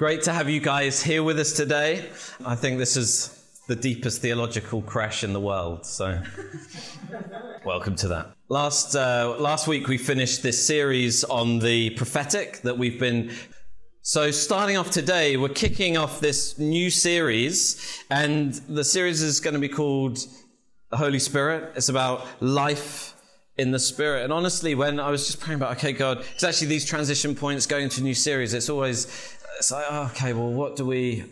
[0.00, 2.08] Great to have you guys here with us today.
[2.42, 6.22] I think this is the deepest theological crash in the world, so
[7.66, 8.32] welcome to that.
[8.48, 13.30] Last, uh, last week we finished this series on the prophetic that we've been.
[14.00, 19.52] So, starting off today, we're kicking off this new series, and the series is going
[19.52, 20.18] to be called
[20.90, 21.72] The Holy Spirit.
[21.76, 23.14] It's about life
[23.58, 24.24] in the Spirit.
[24.24, 27.66] And honestly, when I was just praying about, okay, God, it's actually these transition points
[27.66, 31.22] going to a new series, it's always it's like, oh, okay, well, what do we,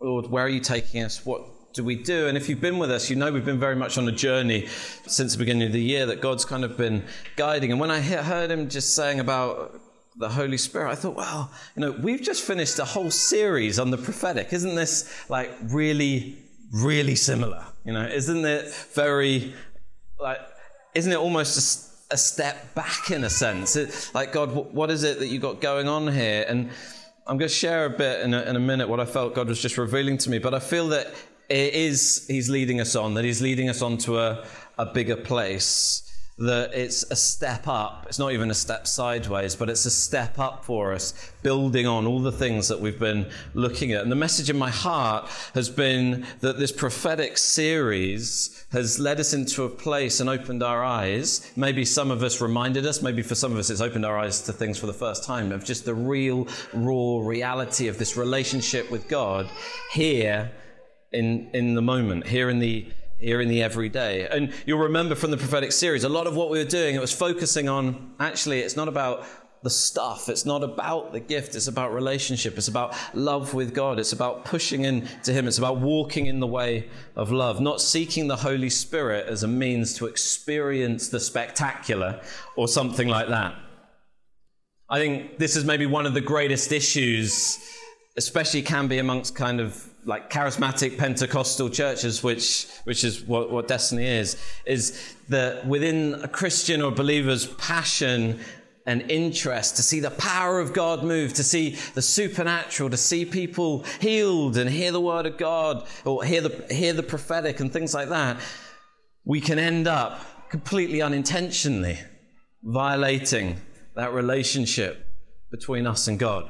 [0.00, 1.24] Lord, where are you taking us?
[1.24, 2.26] What do we do?
[2.26, 4.66] And if you've been with us, you know we've been very much on a journey
[5.06, 7.04] since the beginning of the year that God's kind of been
[7.36, 7.70] guiding.
[7.70, 9.80] And when I heard him just saying about
[10.16, 13.92] the Holy Spirit, I thought, well, you know, we've just finished a whole series on
[13.92, 14.52] the prophetic.
[14.52, 16.38] Isn't this like really,
[16.72, 17.66] really similar?
[17.84, 19.54] You know, isn't it very,
[20.18, 20.40] like,
[20.96, 23.76] isn't it almost a, a step back in a sense?
[23.76, 26.44] It, like, God, what is it that you got going on here?
[26.48, 26.70] And
[27.28, 29.48] I'm going to share a bit in a, in a minute what I felt God
[29.48, 31.08] was just revealing to me, but I feel that
[31.48, 34.46] it is He's leading us on, that He's leading us on to a,
[34.78, 36.02] a bigger place
[36.38, 38.04] that it's a step up.
[38.08, 42.06] It's not even a step sideways, but it's a step up for us, building on
[42.06, 44.02] all the things that we've been looking at.
[44.02, 49.32] And the message in my heart has been that this prophetic series has led us
[49.32, 51.50] into a place and opened our eyes.
[51.56, 54.42] Maybe some of us reminded us, maybe for some of us it's opened our eyes
[54.42, 58.90] to things for the first time of just the real, raw reality of this relationship
[58.90, 59.48] with God
[59.92, 60.50] here
[61.12, 64.28] in, in the moment, here in the here in the everyday.
[64.28, 67.00] And you'll remember from the prophetic series, a lot of what we were doing, it
[67.00, 69.24] was focusing on actually, it's not about
[69.66, 70.28] the stuff.
[70.28, 71.56] It's not about the gift.
[71.56, 72.56] It's about relationship.
[72.56, 73.98] It's about love with God.
[73.98, 75.48] It's about pushing into Him.
[75.48, 79.48] It's about walking in the way of love, not seeking the Holy Spirit as a
[79.48, 82.20] means to experience the spectacular
[82.54, 83.56] or something like that.
[84.88, 87.58] I think this is maybe one of the greatest issues,
[88.16, 93.66] especially can be amongst kind of like charismatic Pentecostal churches, which which is what, what
[93.66, 98.38] Destiny is, is that within a Christian or believer's passion
[98.86, 103.24] and interest to see the power of God move, to see the supernatural, to see
[103.24, 107.72] people healed and hear the word of God or hear the hear the prophetic and
[107.72, 108.38] things like that,
[109.24, 111.98] we can end up completely unintentionally
[112.62, 113.56] violating
[113.96, 115.06] that relationship
[115.50, 116.48] between us and God.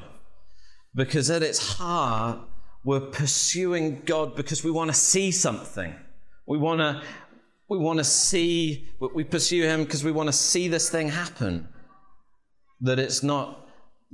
[0.93, 2.39] Because at its heart,
[2.83, 5.93] we're pursuing God because we want to see something.
[6.47, 7.01] We want to
[7.69, 11.67] we want to see we pursue him because we want to see this thing happen.
[12.81, 13.67] That it's not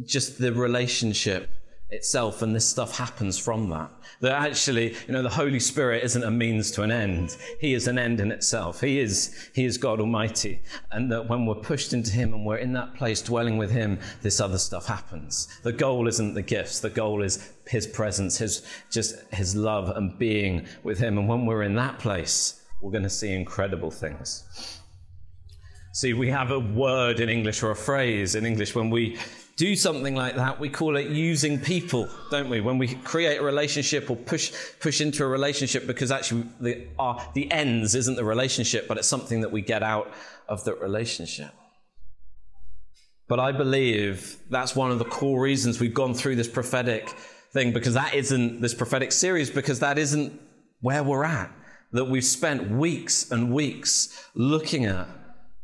[0.04, 1.50] just the relationship
[1.94, 3.90] itself and this stuff happens from that.
[4.22, 7.38] That actually, you know, the Holy Spirit isn't a means to an end.
[7.60, 8.82] He is an end in itself.
[8.82, 10.62] He is, he is God Almighty.
[10.92, 14.00] And that when we're pushed into Him and we're in that place dwelling with Him,
[14.22, 15.48] this other stuff happens.
[15.64, 16.80] The goal isn't the gifts.
[16.80, 21.18] The goal is His presence, His, just His love and being with Him.
[21.18, 24.82] And when we're in that place, we're going to see incredible things.
[25.96, 29.20] See, we have a word in English or a phrase in English when we
[29.58, 32.62] do something like that, we call it using people, don't we?
[32.62, 37.24] When we create a relationship or push push into a relationship, because actually the our,
[37.36, 40.12] the ends isn't the relationship, but it's something that we get out
[40.50, 41.52] of the relationship.
[43.28, 47.08] But I believe that's one of the core reasons we've gone through this prophetic
[47.52, 50.42] thing, because that isn't this prophetic series, because that isn't
[50.82, 51.52] where we're at.
[51.92, 55.08] That we've spent weeks and weeks looking at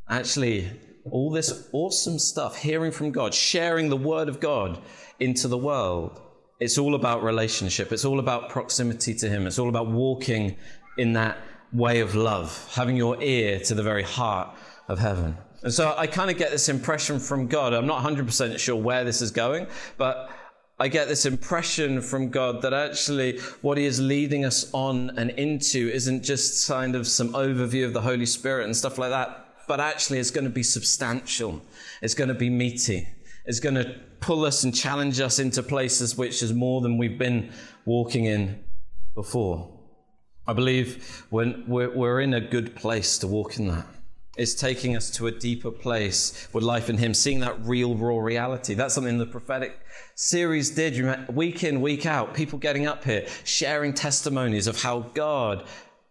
[0.10, 0.70] actually
[1.12, 4.80] all this awesome stuff, hearing from God, sharing the word of God
[5.20, 6.22] into the world.
[6.60, 7.92] It's all about relationship.
[7.92, 9.48] It's all about proximity to Him.
[9.48, 10.58] It's all about walking
[10.98, 11.38] in that
[11.72, 14.56] way of love, having your ear to the very heart
[14.88, 15.38] of heaven.
[15.62, 17.74] And so I kind of get this impression from God.
[17.74, 19.68] I'm not 100% sure where this is going,
[19.98, 20.32] but
[20.80, 25.32] I get this impression from God that actually what He is leading us on and
[25.32, 29.49] into isn't just kind of some overview of the Holy Spirit and stuff like that
[29.70, 31.62] but actually it's going to be substantial.
[32.02, 33.08] It's going to be meaty.
[33.46, 37.20] It's going to pull us and challenge us into places which is more than we've
[37.20, 37.52] been
[37.86, 38.64] walking in
[39.14, 39.72] before.
[40.48, 43.86] I believe when we're, we're in a good place to walk in that.
[44.38, 48.18] It's taking us to a deeper place with life in Him, seeing that real, raw
[48.18, 48.74] reality.
[48.74, 49.80] That's something the prophetic
[50.16, 51.30] series did.
[51.30, 55.68] Week in, week out, people getting up here, sharing testimonies of how God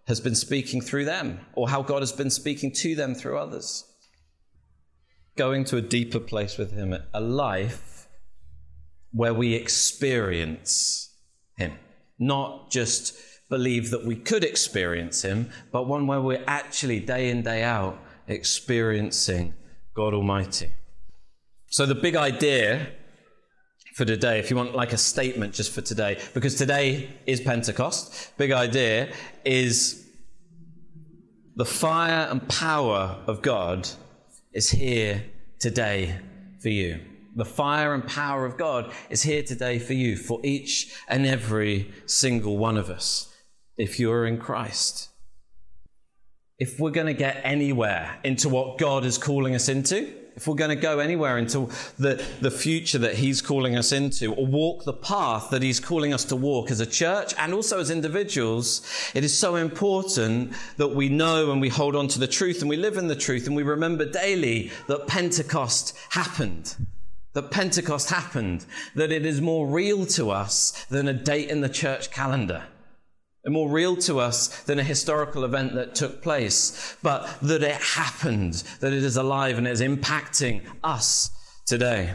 [0.09, 3.85] has been speaking through them, or how God has been speaking to them through others.
[5.37, 8.09] Going to a deeper place with Him, a life
[9.13, 11.15] where we experience
[11.57, 11.73] Him,
[12.19, 13.15] not just
[13.51, 17.99] believe that we could experience Him, but one where we're actually day in, day out
[18.27, 19.55] experiencing
[19.95, 20.73] God Almighty.
[21.67, 22.93] So, the big idea
[23.99, 28.33] for today, if you want like a statement just for today, because today is Pentecost,
[28.39, 29.13] big idea
[29.45, 30.07] is
[31.57, 33.89] the fire and power of God
[34.53, 35.25] is here
[35.59, 36.17] today
[36.61, 37.01] for you.
[37.35, 41.91] The fire and power of God is here today for you, for each and every
[42.07, 43.35] single one of us,
[43.77, 45.09] if you're in Christ.
[46.57, 50.55] If we're going to get anywhere into what God is calling us into, if we're
[50.55, 51.69] going to go anywhere into
[51.99, 56.15] the, the future that He's calling us into, or walk the path that He's calling
[56.15, 60.95] us to walk as a church and also as individuals, it is so important that
[60.95, 63.49] we know and we hold on to the truth and we live in the truth
[63.49, 66.77] and we remember daily that Pentecost happened.
[67.33, 68.65] That Pentecost happened,
[68.95, 72.63] that it is more real to us than a date in the church calendar
[73.47, 78.55] more real to us than a historical event that took place, but that it happened,
[78.81, 81.31] that it is alive and is impacting us
[81.67, 82.15] today.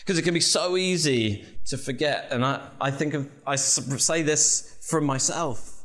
[0.00, 4.22] Because it can be so easy to forget, and I, I think of, I say
[4.22, 5.84] this from myself.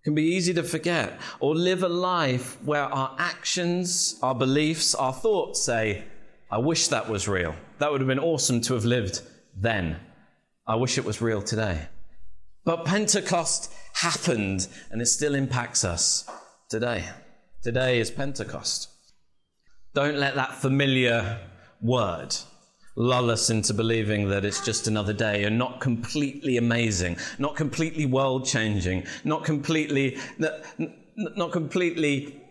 [0.00, 4.94] It can be easy to forget or live a life where our actions, our beliefs,
[4.94, 6.04] our thoughts say,
[6.50, 7.54] I wish that was real.
[7.78, 9.22] That would have been awesome to have lived
[9.56, 9.98] then.
[10.66, 11.88] I wish it was real today.
[12.66, 16.28] But Pentecost happened and it still impacts us
[16.68, 17.04] today.
[17.62, 18.88] Today is Pentecost.
[19.94, 21.38] Don't let that familiar
[21.80, 22.34] word
[22.96, 28.04] lull us into believing that it's just another day and not completely amazing, not completely
[28.04, 30.18] world changing, not completely,
[31.16, 32.42] not completely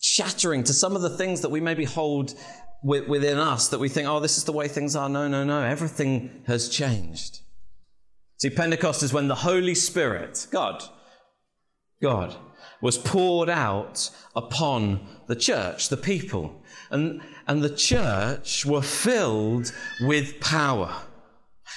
[0.00, 2.34] shattering to some of the things that we maybe hold
[2.82, 5.08] within us that we think, oh, this is the way things are.
[5.08, 5.62] No, no, no.
[5.62, 7.40] Everything has changed.
[8.38, 10.84] See, Pentecost is when the Holy Spirit, God,
[12.00, 12.36] God,
[12.80, 16.62] was poured out upon the church, the people.
[16.90, 20.94] And, and the church were filled with power.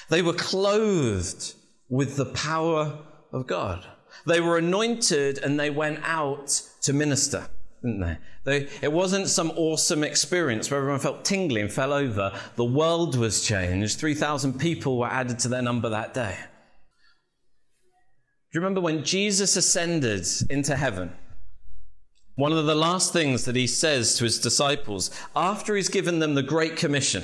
[0.10, 1.56] They were clothed
[1.90, 3.00] with the power
[3.34, 3.84] of God.
[4.28, 7.48] They were anointed and they went out to minister,
[7.82, 8.18] didn't they?
[8.44, 8.70] they?
[8.84, 12.40] It wasn't some awesome experience where everyone felt tingly and fell over.
[12.56, 14.00] The world was changed.
[14.00, 16.38] 3,000 people were added to their number that day.
[18.52, 21.14] Do you remember when Jesus ascended into heaven?
[22.36, 26.36] One of the last things that he says to his disciples after he's given them
[26.36, 27.24] the Great Commission,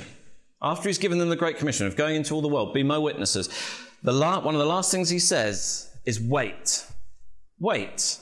[0.62, 2.96] after he's given them the Great Commission of going into all the world, be my
[2.96, 3.50] witnesses,
[4.02, 6.86] the la- one of the last things he says is wait.
[7.58, 8.20] Wait.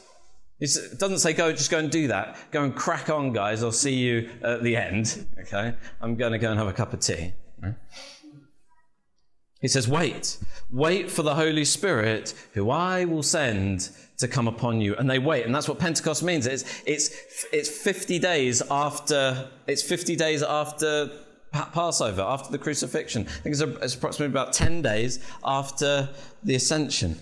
[0.59, 2.37] It doesn't say go, just go and do that.
[2.50, 3.62] Go and crack on, guys.
[3.62, 5.29] I'll see you at the end.
[5.43, 5.75] Okay?
[6.00, 7.35] I'm going to go and have a cup of tea.
[9.67, 10.39] He says, Wait,
[10.71, 14.95] wait for the Holy Spirit, who I will send to come upon you.
[14.95, 15.45] And they wait.
[15.45, 16.47] And that's what Pentecost means.
[16.47, 17.11] It's, it's,
[17.53, 21.11] it's 50 days after, it's 50 days after
[21.51, 23.23] Passover, after the crucifixion.
[23.27, 26.11] I think it's, a, it's approximately about 10 days after
[26.45, 27.19] the ascension.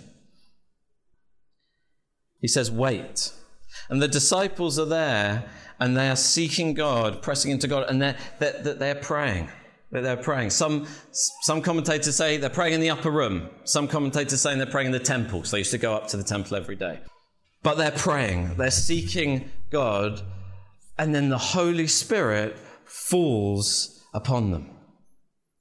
[2.43, 3.33] He says, Wait.
[3.89, 5.49] And the disciples are there
[5.81, 9.49] and they are seeking God, pressing into God, and they're, they're, they're praying
[9.91, 10.51] that they're praying.
[10.51, 13.49] Some, some commentators say they're praying in the upper room.
[13.65, 15.45] Some commentators saying they're praying in the temple.
[15.45, 17.01] So they used to go up to the temple every day.
[17.63, 20.21] But they're praying, they're seeking God,
[20.99, 24.71] and then the Holy Spirit falls upon them.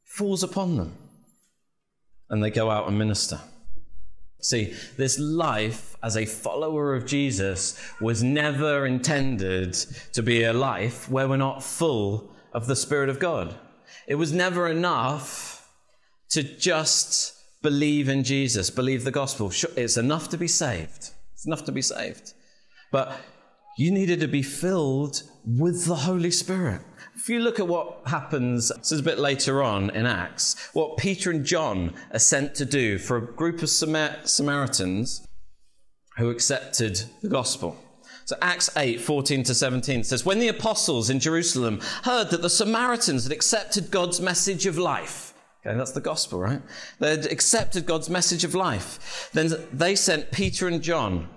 [0.06, 0.98] Falls upon them.
[2.30, 3.40] And they go out and minister.
[4.42, 9.74] See, this life as a follower of Jesus was never intended
[10.12, 13.56] to be a life where we're not full of the Spirit of God.
[14.08, 15.70] It was never enough
[16.30, 19.52] to just believe in Jesus, believe the gospel.
[19.78, 21.12] It's enough to be saved.
[21.34, 22.34] It's enough to be saved.
[22.92, 23.18] But
[23.78, 26.82] you needed to be filled with the Holy Spirit.
[27.16, 30.98] If you look at what happens, this is a bit later on in Acts, what
[30.98, 35.26] Peter and John are sent to do for a group of Samaritans
[36.18, 37.78] who accepted the gospel.
[38.26, 42.50] So Acts 8, 14 to 17 says, When the apostles in Jerusalem heard that the
[42.50, 45.34] Samaritans had accepted God's message of life,
[45.66, 46.62] okay, that's the gospel, right?
[47.00, 49.30] They had accepted God's message of life.
[49.34, 51.28] Then they sent Peter and John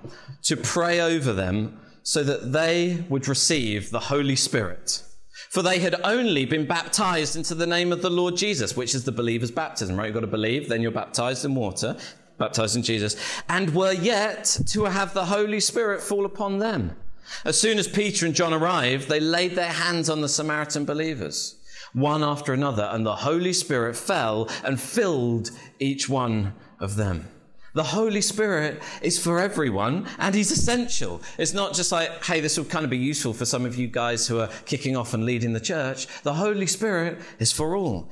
[0.42, 5.02] to pray over them so that they would receive the Holy Spirit.
[5.50, 9.04] For they had only been baptized into the name of the Lord Jesus, which is
[9.04, 10.06] the believer's baptism, right?
[10.06, 11.96] You've got to believe, then you're baptized in water
[12.38, 13.16] baptized in Jesus,
[13.48, 16.96] and were yet to have the Holy Spirit fall upon them.
[17.44, 21.56] As soon as Peter and John arrived, they laid their hands on the Samaritan believers,
[21.92, 27.28] one after another, and the Holy Spirit fell and filled each one of them.
[27.74, 31.20] The Holy Spirit is for everyone and He's essential.
[31.36, 33.86] It's not just like, hey, this will kind of be useful for some of you
[33.86, 36.06] guys who are kicking off and leading the church.
[36.22, 38.08] The Holy Spirit is for all.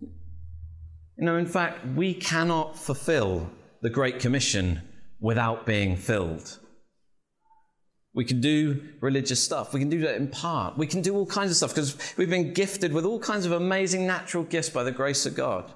[0.00, 3.50] You know, in fact, we cannot fulfill
[3.82, 4.80] the Great Commission
[5.20, 6.58] without being filled.
[8.14, 9.72] We can do religious stuff.
[9.72, 10.78] We can do that in part.
[10.78, 13.52] We can do all kinds of stuff because we've been gifted with all kinds of
[13.52, 15.72] amazing natural gifts by the grace of God.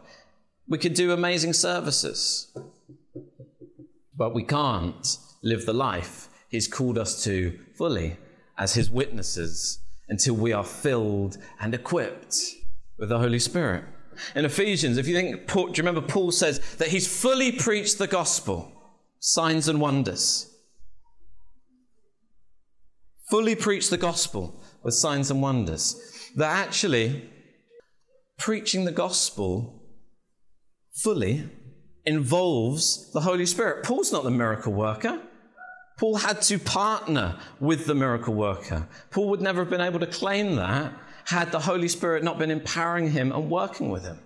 [0.69, 2.55] We could do amazing services.
[4.17, 8.17] But we can't live the life He's called us to fully
[8.57, 12.37] as His witnesses until we are filled and equipped
[12.99, 13.85] with the Holy Spirit.
[14.35, 18.07] In Ephesians, if you think, do you remember Paul says that he's fully preached the
[18.07, 18.73] gospel,
[19.21, 20.53] signs and wonders
[23.29, 26.31] fully preached the gospel with signs and wonders.
[26.37, 27.29] That actually,
[28.39, 29.83] preaching the gospel
[30.95, 31.49] fully
[32.05, 33.85] involves the Holy Spirit.
[33.85, 35.21] Paul's not the miracle worker.
[35.99, 38.87] Paul had to partner with the miracle worker.
[39.11, 40.93] Paul would never have been able to claim that
[41.27, 44.19] had the Holy Spirit not been empowering him and working with him.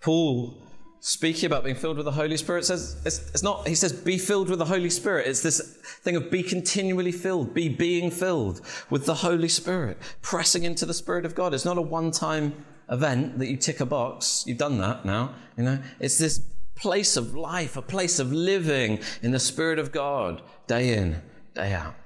[0.00, 0.60] Paul
[1.00, 4.16] speaking about being filled with the Holy Spirit says it's, it's, not, he says, be
[4.16, 5.26] filled with the Holy Spirit.
[5.26, 5.60] It's this
[6.02, 10.94] thing of be continually filled, be being filled with the Holy Spirit, pressing into the
[10.94, 11.52] Spirit of God.
[11.52, 14.44] It's not a one time event that you tick a box.
[14.46, 15.78] You've done that now, you know.
[16.00, 16.40] It's this
[16.74, 21.20] place of life, a place of living in the Spirit of God day in,
[21.54, 21.96] day out.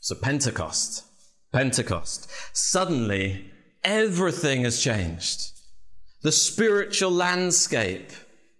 [0.00, 1.04] So, Pentecost,
[1.52, 2.30] Pentecost.
[2.52, 3.50] Suddenly,
[3.84, 5.50] everything has changed.
[6.22, 8.10] The spiritual landscape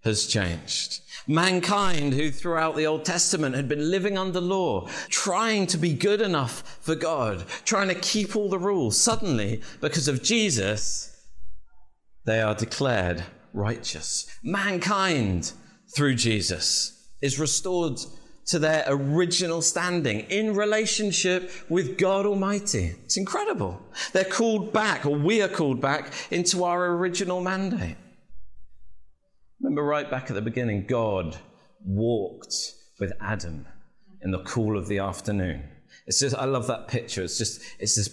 [0.05, 1.01] has changed.
[1.29, 6.21] Mankind, who throughout the Old Testament had been living under law, trying to be good
[6.21, 11.25] enough for God, trying to keep all the rules, suddenly, because of Jesus,
[12.25, 13.23] they are declared
[13.53, 14.27] righteous.
[14.43, 15.53] Mankind,
[15.95, 18.01] through Jesus, is restored
[18.47, 22.95] to their original standing in relationship with God Almighty.
[23.05, 23.81] It's incredible.
[24.13, 27.97] They're called back, or we are called back, into our original mandate.
[29.61, 31.37] Remember, right back at the beginning, God
[31.85, 32.55] walked
[32.99, 33.67] with Adam
[34.23, 35.69] in the cool of the afternoon.
[36.07, 37.23] It's just, I love that picture.
[37.23, 38.09] It's just, it's this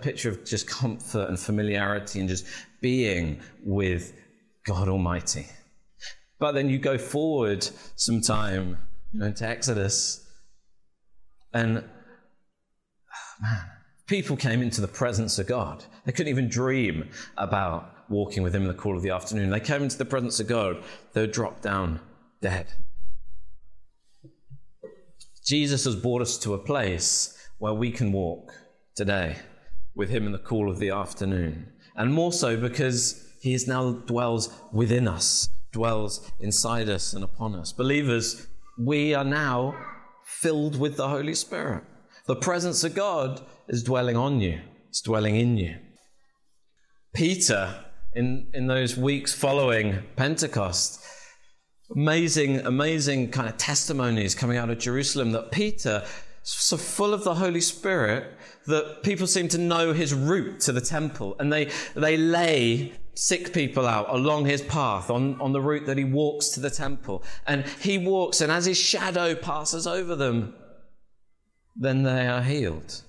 [0.00, 2.46] picture of just comfort and familiarity and just
[2.80, 4.14] being with
[4.64, 5.46] God Almighty.
[6.38, 8.78] But then you go forward some time
[9.14, 10.28] you know, into Exodus.
[11.52, 11.84] And
[13.40, 13.60] man,
[14.06, 15.84] people came into the presence of God.
[16.04, 19.50] They couldn't even dream about walking with Him in the cool of the afternoon.
[19.50, 22.00] They came into the presence of God, they would drop down
[22.42, 22.66] dead.
[25.44, 28.52] Jesus has brought us to a place where we can walk
[28.96, 29.36] today
[29.94, 31.72] with Him in the cool of the afternoon.
[31.96, 37.54] And more so because He is now dwells within us, dwells inside us and upon
[37.54, 37.72] us.
[37.72, 39.74] Believers, we are now
[40.24, 41.84] filled with the Holy Spirit.
[42.26, 45.76] The presence of God is dwelling on you, it's dwelling in you.
[47.14, 51.00] Peter, in, in those weeks following Pentecost,
[51.94, 56.04] amazing, amazing kind of testimonies coming out of Jerusalem that Peter,
[56.42, 58.32] so full of the Holy Spirit,
[58.66, 63.52] that people seem to know his route to the temple and they, they lay sick
[63.52, 67.22] people out along his path on, on the route that he walks to the temple.
[67.46, 70.54] And he walks, and as his shadow passes over them,
[71.76, 73.02] then they are healed.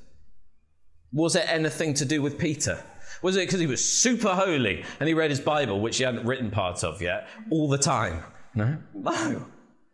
[1.11, 2.83] Was it anything to do with Peter?
[3.21, 6.25] Was it because he was super holy and he read his Bible, which he hadn't
[6.25, 8.23] written part of yet, all the time?
[8.53, 8.77] No.
[8.93, 9.45] No.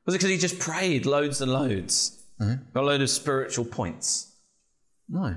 [0.05, 2.23] Was it because he just prayed loads and loads?
[2.39, 2.57] No.
[2.73, 4.35] Got a load of spiritual points?
[5.07, 5.35] No.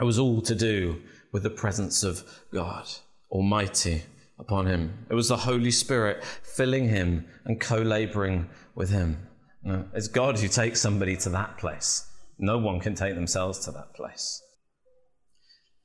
[0.00, 2.86] It was all to do with the presence of God
[3.30, 4.02] Almighty
[4.38, 5.06] upon him.
[5.10, 9.26] It was the Holy Spirit filling him and co laboring with him.
[9.94, 12.06] it's God who takes somebody to that place.
[12.38, 14.42] No one can take themselves to that place.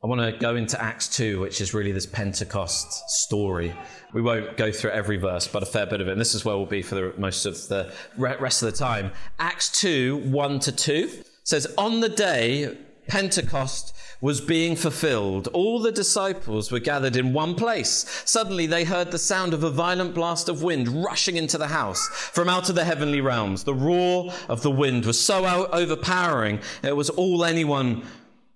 [0.03, 3.73] I want to go into Acts 2, which is really this Pentecost story.
[4.13, 6.11] We won't go through every verse, but a fair bit of it.
[6.11, 9.13] And this is where we'll be for the, most of the rest of the time.
[9.39, 11.09] Acts 2, 1 to 2
[11.45, 17.53] says, On the day Pentecost was being fulfilled, all the disciples were gathered in one
[17.55, 18.23] place.
[18.23, 22.07] Suddenly they heard the sound of a violent blast of wind rushing into the house
[22.07, 23.65] from out of the heavenly realms.
[23.65, 28.03] The roar of the wind was so overpowering, it was all anyone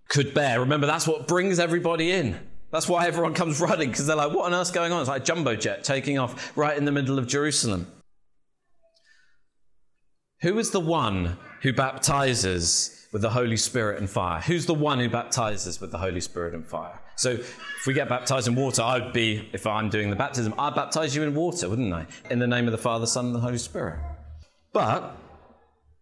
[0.08, 0.62] could bear.
[0.62, 2.40] Remember, that's what brings everybody in.
[2.72, 5.02] That's why everyone comes running, because they're like, what on earth's going on?
[5.02, 7.88] It's like a jumbo jet taking off right in the middle of Jerusalem.
[10.44, 14.40] Who is the one who baptizes with the Holy Spirit and fire.
[14.42, 17.00] Who's the one who baptizes with the Holy Spirit and fire?
[17.16, 20.76] So if we get baptized in water, I'd be, if I'm doing the baptism, I'd
[20.76, 22.06] baptize you in water, wouldn't I?
[22.30, 24.00] In the name of the Father, Son, and the Holy Spirit.
[24.72, 25.18] But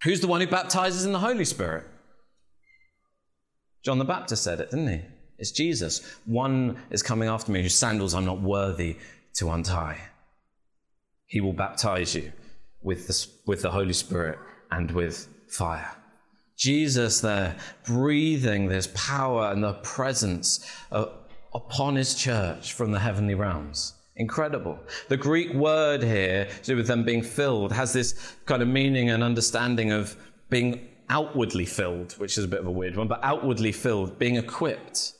[0.04, 1.86] who's the one who baptizes in the Holy Spirit?
[3.82, 5.02] John the Baptist said it, didn't he?
[5.38, 6.18] It's Jesus.
[6.26, 8.98] One is coming after me whose sandals I'm not worthy
[9.36, 10.02] to untie.
[11.28, 12.34] He will baptize you
[12.82, 14.38] with the, with the Holy Spirit
[14.70, 15.96] and with fire.
[16.58, 21.08] Jesus there breathing this power and the presence uh,
[21.54, 23.94] upon his church from the heavenly realms.
[24.18, 24.80] Incredible.
[25.10, 29.10] The Greek word here, to do with them being filled, has this kind of meaning
[29.10, 30.16] and understanding of
[30.50, 34.38] being outwardly filled, which is a bit of a weird one, but outwardly filled, being
[34.38, 35.14] equipped.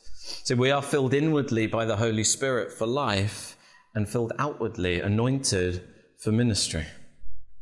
[0.44, 3.56] So we are filled inwardly by the Holy Spirit for life
[3.94, 5.82] and filled outwardly, anointed
[6.18, 6.86] for ministry.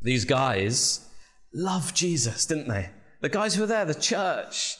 [0.02, 1.06] These guys
[1.52, 2.90] loved Jesus, didn't they?
[3.24, 4.76] The guys who were there, the church,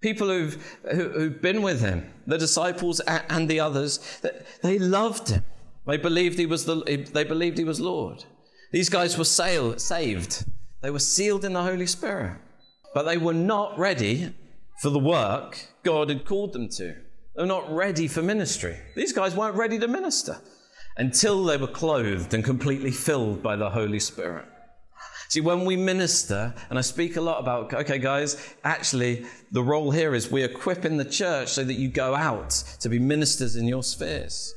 [0.00, 4.22] people who've, who, have been with him, the disciples and the others,
[4.62, 5.44] they loved him.
[5.86, 6.76] They believed he was, the,
[7.12, 8.24] they believed he was Lord.
[8.72, 10.46] These guys were sail, saved.
[10.80, 12.38] They were sealed in the Holy Spirit.
[12.94, 14.34] But they were not ready
[14.80, 16.94] for the work God had called them to.
[17.36, 18.78] They were not ready for ministry.
[18.96, 20.38] These guys weren't ready to minister
[20.96, 24.46] until they were clothed and completely filled by the Holy Spirit.
[25.28, 29.90] See, when we minister, and I speak a lot about, okay, guys, actually, the role
[29.90, 32.50] here is we equip in the church so that you go out
[32.80, 34.54] to be ministers in your spheres.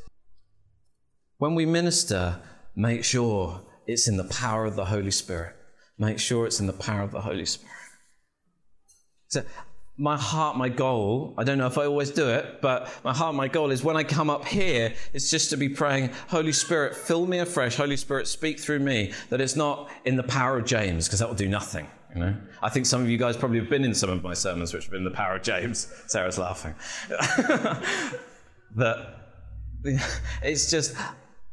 [1.37, 2.39] When we minister,
[2.75, 5.55] make sure it's in the power of the Holy Spirit.
[5.97, 7.73] Make sure it's in the power of the Holy Spirit.
[9.29, 9.43] So,
[9.97, 13.33] my heart, my goal, I don't know if I always do it, but my heart,
[13.33, 16.95] my goal is when I come up here, it's just to be praying, Holy Spirit,
[16.95, 17.75] fill me afresh.
[17.75, 19.11] Holy Spirit, speak through me.
[19.29, 21.87] That it's not in the power of James, because that will do nothing.
[22.13, 22.35] You know?
[22.61, 24.83] I think some of you guys probably have been in some of my sermons which
[24.83, 25.91] have been the power of James.
[26.05, 26.75] Sarah's laughing.
[28.75, 29.15] that
[30.43, 30.95] it's just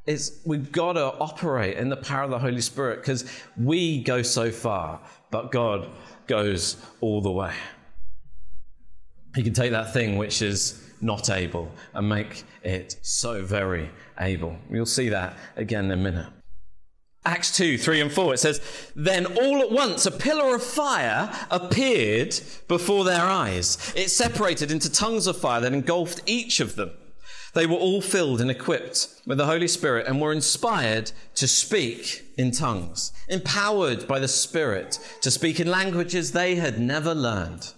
[0.07, 3.25] it's we've got to operate in the power of the Holy Spirit because
[3.57, 5.89] we go so far, but God
[6.27, 7.55] goes all the way.
[9.35, 14.57] He can take that thing which is not able and make it so very able.
[14.71, 16.27] You'll see that again in a minute.
[17.27, 18.61] Acts 2, 3 and 4, it says,
[18.95, 23.93] Then all at once a pillar of fire appeared before their eyes.
[23.97, 26.91] It separated into tongues of fire that engulfed each of them.
[27.55, 32.25] They were all filled and equipped with the Holy Spirit and were inspired to speak
[32.37, 37.73] in tongues, empowered by the Spirit to speak in languages they had never learned.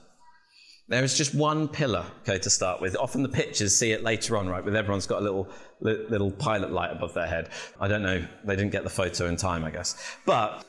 [0.88, 2.96] There is just one pillar, okay, to start with.
[2.96, 5.48] Often the pictures see it later on, right, with everyone's got a little,
[5.80, 7.48] little pilot light above their head.
[7.80, 10.16] I don't know, they didn't get the photo in time, I guess.
[10.24, 10.64] But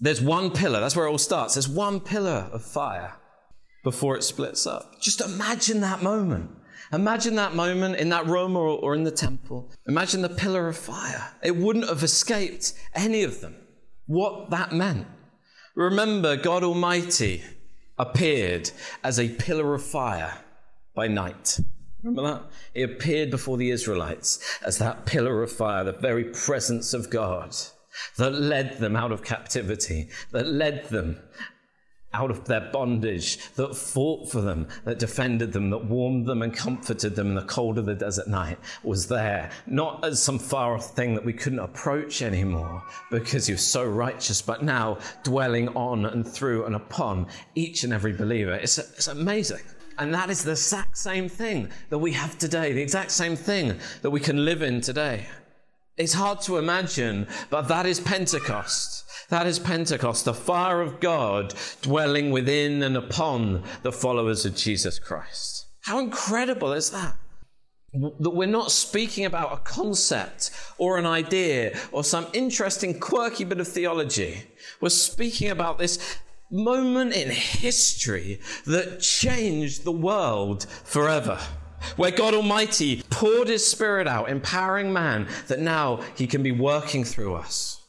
[0.00, 1.54] there's one pillar, that's where it all starts.
[1.54, 3.14] There's one pillar of fire
[3.84, 5.00] before it splits up.
[5.00, 6.50] Just imagine that moment.
[6.92, 9.70] Imagine that moment in that room or, or in the temple.
[9.86, 11.30] Imagine the pillar of fire.
[11.44, 13.56] It wouldn't have escaped any of them.
[14.06, 15.06] What that meant.
[15.76, 17.42] Remember, God Almighty
[17.98, 18.70] appeared
[19.04, 20.38] as a pillar of fire
[20.94, 21.60] by night.
[22.02, 22.42] Remember that?
[22.74, 27.54] He appeared before the Israelites as that pillar of fire, the very presence of God
[28.16, 31.20] that led them out of captivity, that led them
[32.14, 36.54] out of their bondage, that fought for them, that defended them, that warmed them and
[36.54, 40.74] comforted them in the cold of the desert night, was there, not as some far
[40.74, 46.06] off thing that we couldn't approach anymore because was so righteous, but now dwelling on
[46.06, 48.54] and through and upon each and every believer.
[48.54, 49.60] It's, it's amazing.
[49.98, 53.78] And that is the exact same thing that we have today, the exact same thing
[54.00, 55.26] that we can live in today.
[55.98, 59.04] It's hard to imagine, but that is Pentecost.
[59.28, 64.98] That is Pentecost, the fire of God dwelling within and upon the followers of Jesus
[64.98, 65.66] Christ.
[65.82, 67.16] How incredible is that?
[67.92, 73.60] That we're not speaking about a concept or an idea or some interesting, quirky bit
[73.60, 74.44] of theology.
[74.80, 76.18] We're speaking about this
[76.50, 81.38] moment in history that changed the world forever
[81.96, 87.04] where God Almighty poured His Spirit out, empowering man that now He can be working
[87.04, 87.82] through us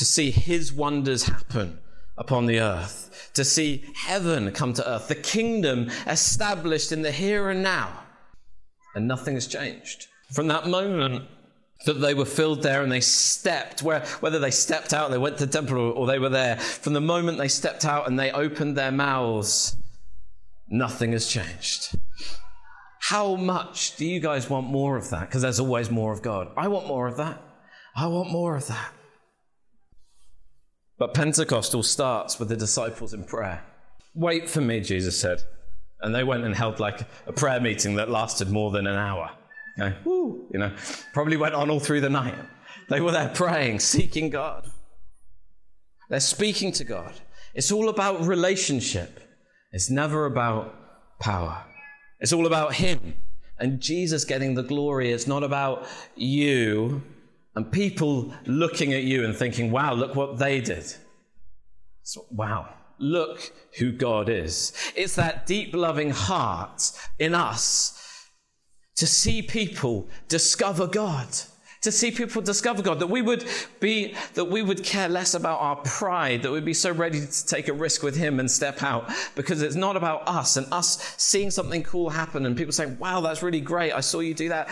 [0.00, 1.78] to see his wonders happen
[2.16, 7.50] upon the earth, to see heaven come to earth, the kingdom established in the here
[7.50, 8.04] and now.
[8.94, 10.06] And nothing has changed.
[10.32, 11.28] From that moment
[11.84, 15.36] that they were filled there and they stepped, where, whether they stepped out, they went
[15.36, 18.32] to the temple, or they were there, from the moment they stepped out and they
[18.32, 19.76] opened their mouths,
[20.66, 21.94] nothing has changed.
[23.10, 25.22] How much do you guys want more of that?
[25.22, 26.52] Because there's always more of God.
[26.56, 27.42] I want more of that.
[27.96, 28.92] I want more of that.
[30.96, 33.64] But Pentecostal starts with the disciples in prayer.
[34.14, 35.42] Wait for me, Jesus said.
[36.00, 39.28] And they went and held like a prayer meeting that lasted more than an hour.
[40.04, 40.72] Woo, you know,
[41.12, 42.36] probably went on all through the night.
[42.90, 44.70] They were there praying, seeking God.
[46.10, 47.14] They're speaking to God.
[47.54, 49.18] It's all about relationship.
[49.72, 50.76] It's never about
[51.18, 51.64] power.
[52.20, 53.14] It's all about Him
[53.58, 55.12] and Jesus getting the glory.
[55.12, 57.02] It's not about you
[57.54, 60.94] and people looking at you and thinking, wow, look what they did.
[62.30, 64.72] Wow, look who God is.
[64.96, 67.96] It's that deep loving heart in us
[68.96, 71.28] to see people discover God
[71.82, 73.44] to see people discover God, that we would
[73.80, 77.46] be, that we would care less about our pride, that we'd be so ready to
[77.46, 81.14] take a risk with Him and step out because it's not about us and us
[81.16, 83.92] seeing something cool happen and people saying, wow, that's really great.
[83.92, 84.68] I saw you do that.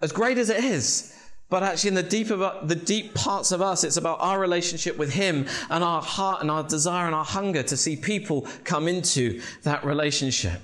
[0.00, 1.10] As great as it is,
[1.50, 4.96] but actually, in the deep of the deep parts of us, it's about our relationship
[4.96, 8.88] with Him and our heart and our desire and our hunger to see people come
[8.88, 10.60] into that relationship.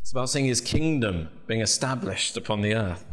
[0.00, 3.11] It's about seeing His kingdom being established upon the earth.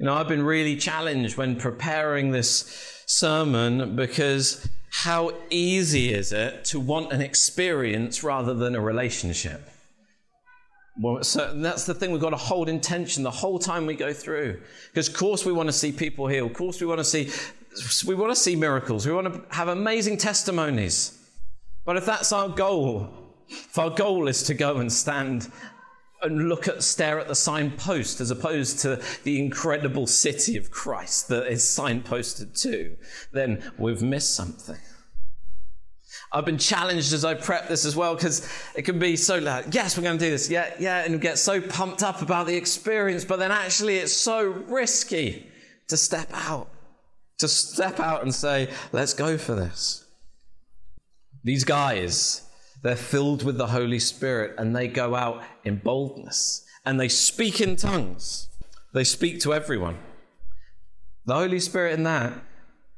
[0.00, 6.64] You know, I've been really challenged when preparing this sermon because how easy is it
[6.66, 9.60] to want an experience rather than a relationship?
[10.98, 13.94] Well, so that's the thing we've got to hold in tension the whole time we
[13.94, 14.62] go through.
[14.90, 16.52] Because of course we want to see people healed.
[16.52, 17.30] Of course we want to see
[18.06, 19.06] we want to see miracles.
[19.06, 21.18] We want to have amazing testimonies.
[21.84, 25.52] But if that's our goal, if our goal is to go and stand
[26.22, 31.28] and look at, stare at the signpost as opposed to the incredible city of Christ
[31.28, 32.96] that is signposted to,
[33.32, 34.78] then we've missed something.
[36.32, 39.74] I've been challenged as I prep this as well because it can be so loud.
[39.74, 40.48] Yes, we're going to do this.
[40.48, 44.44] Yeah, yeah, and get so pumped up about the experience, but then actually it's so
[44.44, 45.46] risky
[45.88, 46.68] to step out,
[47.38, 50.04] to step out and say, let's go for this.
[51.42, 52.42] These guys,
[52.82, 57.60] they're filled with the Holy Spirit and they go out in boldness and they speak
[57.60, 58.48] in tongues.
[58.94, 59.98] They speak to everyone.
[61.26, 62.32] The Holy Spirit in that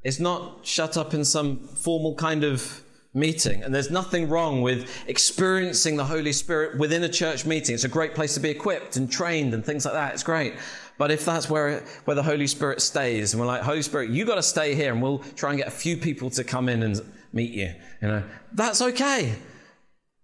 [0.05, 2.83] is not shut up in some formal kind of
[3.15, 3.63] meeting.
[3.63, 7.75] And there's nothing wrong with experiencing the Holy Spirit within a church meeting.
[7.75, 10.15] It's a great place to be equipped and trained and things like that.
[10.15, 10.55] It's great.
[10.97, 14.25] But if that's where, where the Holy Spirit stays, and we're like, Holy Spirit, you
[14.25, 16.83] got to stay here, and we'll try and get a few people to come in
[16.83, 17.01] and
[17.33, 19.35] meet you, you know, that's okay.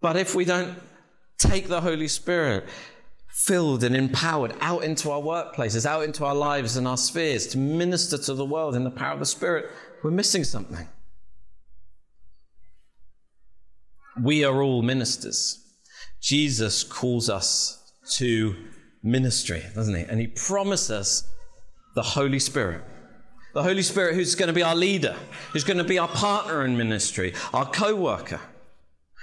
[0.01, 0.79] But if we don't
[1.39, 2.69] take the Holy Spirit
[3.29, 7.59] filled and empowered out into our workplaces, out into our lives and our spheres to
[7.59, 9.71] minister to the world in the power of the Spirit,
[10.03, 10.89] we're missing something.
[14.21, 15.65] We are all ministers.
[16.21, 18.57] Jesus calls us to
[19.03, 20.03] ministry, doesn't he?
[20.03, 21.29] And he promises us
[21.95, 22.83] the Holy Spirit.
[23.55, 25.17] The Holy Spirit, who's going to be our leader,
[25.53, 28.41] who's going to be our partner in ministry, our co worker.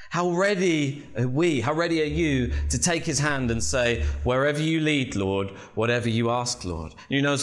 [0.10, 4.62] How ready are we, how ready are you to take his hand and say, Wherever
[4.62, 6.94] you lead, Lord, whatever you ask, Lord?
[7.10, 7.38] You know,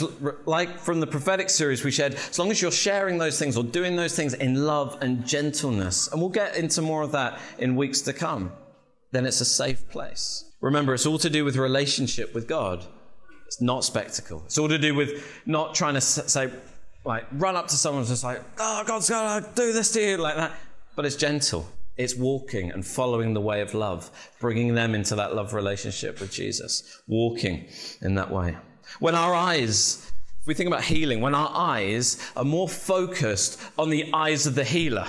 [0.46, 3.64] like from the prophetic series we shared, as long as you're sharing those things or
[3.64, 7.76] doing those things in love and gentleness, and we'll get into more of that in
[7.76, 8.52] weeks to come,
[9.10, 10.50] then it's a safe place.
[10.60, 12.84] Remember, it's all to do with relationship with God.
[13.46, 14.42] It's not spectacle.
[14.46, 16.50] It's all to do with not trying to say,
[17.04, 20.00] like, run up to someone and just like, oh, God's going to do this to
[20.00, 20.52] you, like that.
[20.96, 21.66] But it's gentle.
[21.96, 26.32] It's walking and following the way of love, bringing them into that love relationship with
[26.32, 27.68] Jesus, walking
[28.00, 28.56] in that way.
[28.98, 33.90] When our eyes, if we think about healing, when our eyes are more focused on
[33.90, 35.06] the eyes of the healer,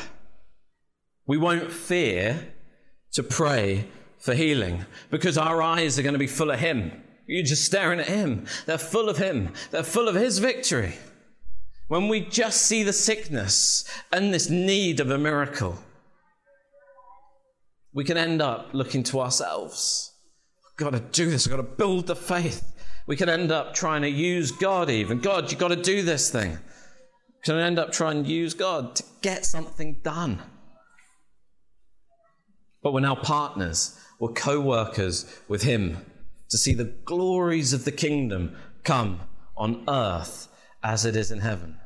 [1.26, 2.54] we won't fear
[3.13, 3.88] to pray
[4.19, 6.91] for healing because our eyes are going to be full of Him.
[7.28, 8.46] You're just staring at Him.
[8.65, 10.96] They're full of Him, they're full of His victory.
[11.88, 15.78] When we just see the sickness and this need of a miracle,
[17.93, 20.12] we can end up looking to ourselves.
[20.67, 22.69] I've got to do this, I've got to build the faith.
[23.06, 25.19] We can end up trying to use God, even.
[25.19, 26.51] God, you've got to do this thing.
[26.51, 30.41] We can end up trying to use God to get something done.
[32.82, 36.06] But we're now partners, we're co workers with Him
[36.49, 39.21] to see the glories of the kingdom come
[39.56, 40.47] on earth
[40.84, 41.77] as it is in heaven.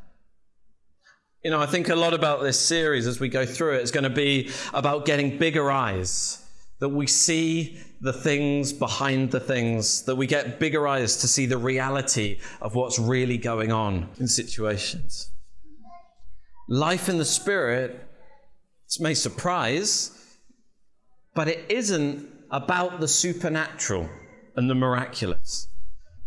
[1.44, 3.78] You know, I think a lot about this series as we go through it.
[3.78, 6.44] it is going to be about getting bigger eyes,
[6.80, 11.46] that we see the things behind the things, that we get bigger eyes to see
[11.46, 15.32] the reality of what's really going on in situations.
[16.68, 18.04] Life in the Spirit
[19.00, 20.12] may surprise,
[21.36, 24.10] but it isn't about the supernatural
[24.56, 25.68] and the miraculous.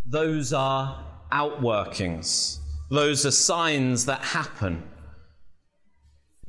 [0.06, 2.58] Those are outworkings,
[2.90, 4.84] those are signs that happen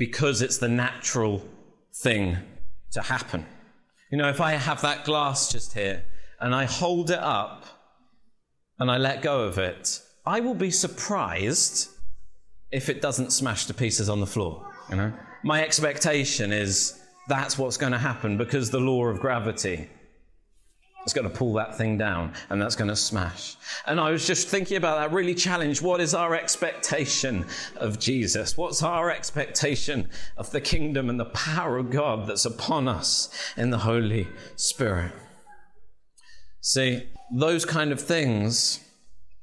[0.02, 1.48] because it's the natural
[1.94, 2.36] thing
[2.90, 3.46] to happen.
[4.12, 6.04] You know, if I have that glass just here
[6.40, 7.68] and I hold it up
[8.80, 11.88] and I let go of it, I will be surprised
[12.72, 14.68] if it doesn't smash to pieces on the floor.
[14.90, 19.88] You know, my expectation is that's what's going to happen because the law of gravity
[21.04, 23.56] It's going to pull that thing down and that's going to smash.
[23.88, 25.82] And I was just thinking about that, really challenged.
[25.82, 27.46] What is our expectation
[27.78, 28.56] of Jesus?
[28.56, 33.72] What's our expectation of the kingdom and the power of God that's upon us in
[33.72, 35.12] the Holy Spirit?
[36.62, 38.80] See, those kind of things,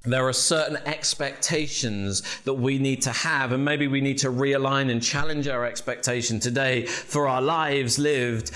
[0.05, 4.91] there are certain expectations that we need to have, and maybe we need to realign
[4.91, 8.53] and challenge our expectation today for our lives lived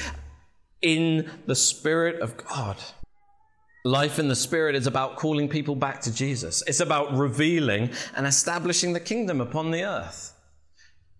[0.82, 2.76] in the Spirit of God.
[3.84, 6.62] Life in the Spirit is about calling people back to Jesus.
[6.66, 10.34] It's about revealing and establishing the kingdom upon the earth.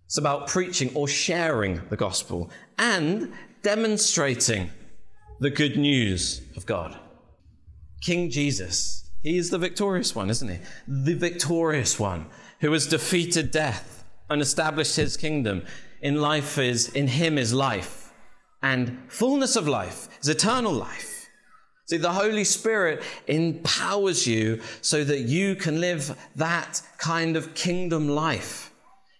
[0.05, 4.69] It's about preaching or sharing the gospel and demonstrating
[5.39, 6.97] the good news of God.
[8.01, 10.59] King Jesus, he is the victorious one, isn't he?
[10.87, 12.27] The victorious one
[12.59, 15.65] who has defeated death and established his kingdom.
[16.01, 18.02] In life is in him is life
[18.63, 21.29] and fullness of life is eternal life.
[21.85, 28.07] See, the Holy Spirit empowers you so that you can live that kind of kingdom
[28.07, 28.71] life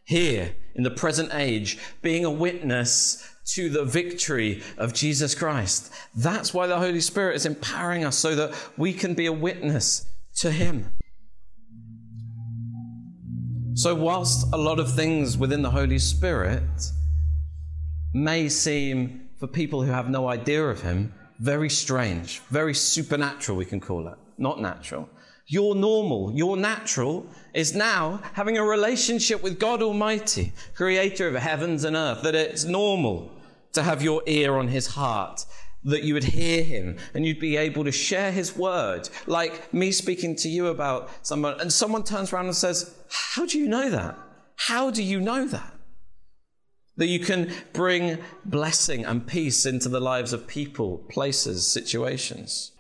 [0.06, 5.94] here in the present age, being a witness to the victory of Jesus Christ.
[6.16, 10.06] That's why the Holy Spirit is empowering us so that we can be a witness
[10.38, 10.90] to Him.
[13.76, 16.62] So, whilst a lot of things within the Holy Spirit
[18.14, 23.66] may seem for people who have no idea of him, very strange, very supernatural, we
[23.66, 25.10] can call it, not natural.
[25.48, 31.84] Your normal, your natural is now having a relationship with God Almighty, creator of heavens
[31.84, 33.34] and earth, that it's normal
[33.74, 35.44] to have your ear on his heart,
[35.84, 39.10] that you would hear him and you'd be able to share his word.
[39.28, 43.60] Like me speaking to you about someone, and someone turns around and says, How do
[43.60, 44.18] you know that?
[44.56, 45.73] How do you know that?
[46.98, 52.72] That you can bring blessing and peace into the lives of people, places, situations.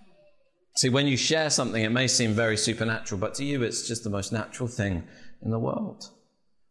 [0.75, 4.03] See, when you share something, it may seem very supernatural, but to you, it's just
[4.03, 5.03] the most natural thing
[5.41, 6.09] in the world.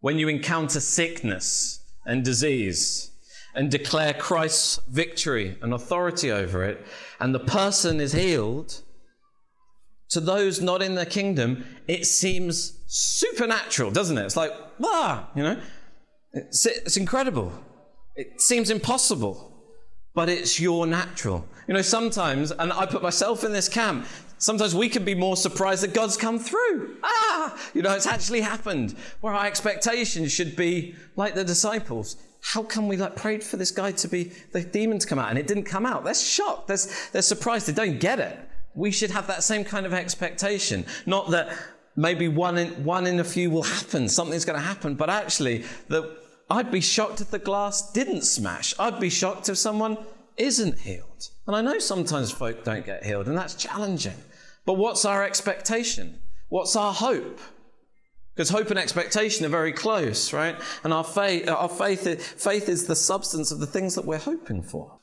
[0.01, 3.11] When you encounter sickness and disease
[3.55, 6.85] and declare Christ's victory and authority over it,
[7.21, 8.83] and the person is healed,
[10.11, 14.25] to those not in the kingdom, it seems supernatural, doesn't it?
[14.25, 14.53] It's like,
[14.83, 15.61] ah, you know,
[16.33, 17.53] it's, it's incredible.
[18.17, 19.53] It seems impossible,
[20.15, 21.47] but it's your natural.
[21.69, 24.07] You know, sometimes, and I put myself in this camp,
[24.39, 26.97] sometimes we can be more surprised that God's come through.
[27.03, 28.95] Ah, you know, it's actually happened.
[29.21, 32.17] Where our expectations should be like the disciples.
[32.43, 35.39] How come we like prayed for this guy to be the demons come out and
[35.39, 36.05] it didn't come out?
[36.05, 36.67] They're shocked.
[36.67, 36.79] They're,
[37.13, 37.69] they're surprised.
[37.69, 38.39] They don't get it.
[38.75, 40.87] We should have that same kind of expectation.
[41.07, 41.57] Not that
[41.97, 45.65] maybe one in, one in a few will happen, something's going to happen, but actually
[45.89, 46.22] that
[46.53, 48.75] I'd be shocked if the glass didn't smash.
[48.79, 49.97] I'd be shocked if someone
[50.37, 51.31] isn't healed.
[51.47, 54.19] And I know sometimes folk don't get healed, and that's challenging.
[54.67, 56.19] But what's our expectation?
[56.51, 57.41] What's our hope?
[58.35, 60.55] Because hope and expectation are very close, right?
[60.85, 64.63] And our faith, our faith, faith is the substance of the things that we're hoping
[64.63, 64.99] for.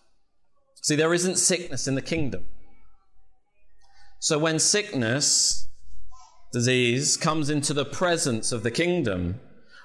[0.84, 2.46] See, there isn't sickness in the kingdom.
[4.20, 5.68] So when sickness,
[6.54, 9.40] disease, comes into the presence of the kingdom,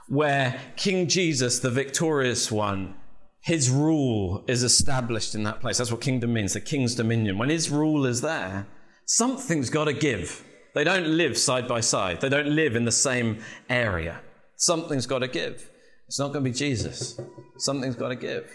[0.09, 2.95] where King Jesus, the victorious one,
[3.41, 5.79] his rule is established in that place.
[5.79, 7.37] That's what kingdom means, the king's dominion.
[7.37, 8.67] When his rule is there,
[9.05, 10.43] something's got to give.
[10.75, 14.21] They don't live side by side, they don't live in the same area.
[14.57, 15.71] Something's got to give.
[16.07, 17.21] It's not going to be Jesus.
[17.59, 18.51] Something's got to give.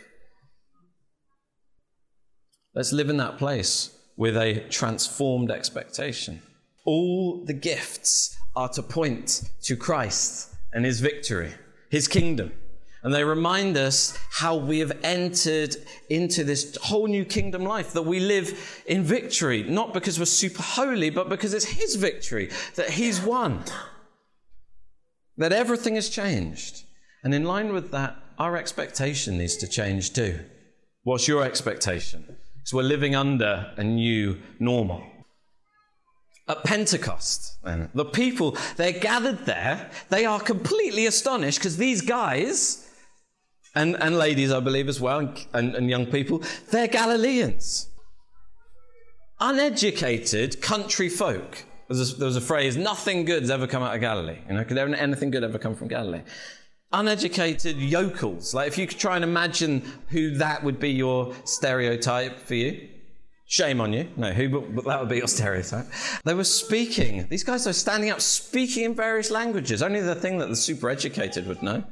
[2.74, 6.42] Let's live in that place with a transformed expectation.
[6.86, 11.54] All the gifts are to point to Christ and his victory,
[11.90, 12.52] his kingdom.
[13.02, 15.76] And they remind us how we have entered
[16.10, 20.62] into this whole new kingdom life, that we live in victory, not because we're super
[20.62, 23.64] holy, but because it's his victory, that he's won,
[25.38, 26.84] that everything has changed.
[27.24, 30.40] And in line with that, our expectation needs to change too.
[31.04, 32.26] What's your expectation?
[32.56, 35.04] Because we're living under a new normal
[36.50, 37.60] at Pentecost.
[37.94, 39.92] The people, they're gathered there.
[40.10, 42.90] They are completely astonished because these guys,
[43.76, 47.88] and, and ladies, I believe, as well, and, and young people, they're Galileans.
[49.40, 51.52] Uneducated country folk.
[51.88, 54.40] There was, a, there was a phrase, nothing good's ever come out of Galilee.
[54.48, 56.22] You know, could anything good ever come from Galilee?
[56.92, 58.54] Uneducated yokels.
[58.56, 62.90] Like if you could try and imagine who that would be your stereotype for you.
[63.52, 64.08] Shame on you.
[64.16, 65.88] No, who, but that would be your stereotype.
[66.24, 67.28] They were speaking.
[67.30, 70.88] These guys are standing up, speaking in various languages, only the thing that the super
[70.88, 71.84] educated would know.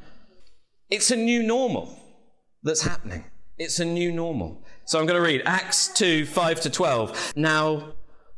[0.91, 1.97] It's a new normal
[2.61, 3.25] that's happening.
[3.57, 4.63] It's a new normal.
[4.85, 7.33] So I'm going to read Acts 2 5 to 12.
[7.35, 7.93] Now,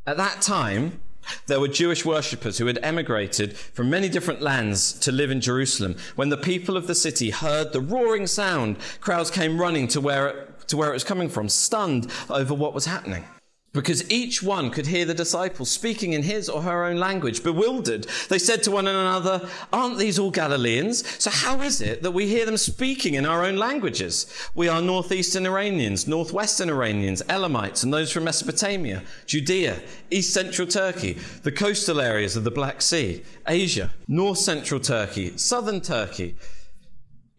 [0.06, 1.02] at that time,
[1.46, 5.96] there were Jewish worshippers who had emigrated from many different lands to live in Jerusalem.
[6.16, 10.49] When the people of the city heard the roaring sound, crowds came running to where
[10.70, 13.24] to where it was coming from, stunned over what was happening
[13.72, 17.42] because each one could hear the disciples speaking in his or her own language.
[17.42, 21.06] Bewildered, they said to one another, Aren't these all Galileans?
[21.22, 24.26] So how is it that we hear them speaking in our own languages?
[24.54, 29.80] We are northeastern Iranians, northwestern Iranians, Elamites, and those from Mesopotamia, Judea,
[30.10, 35.80] east central Turkey, the coastal areas of the Black Sea, Asia, north central Turkey, southern
[35.80, 36.34] Turkey,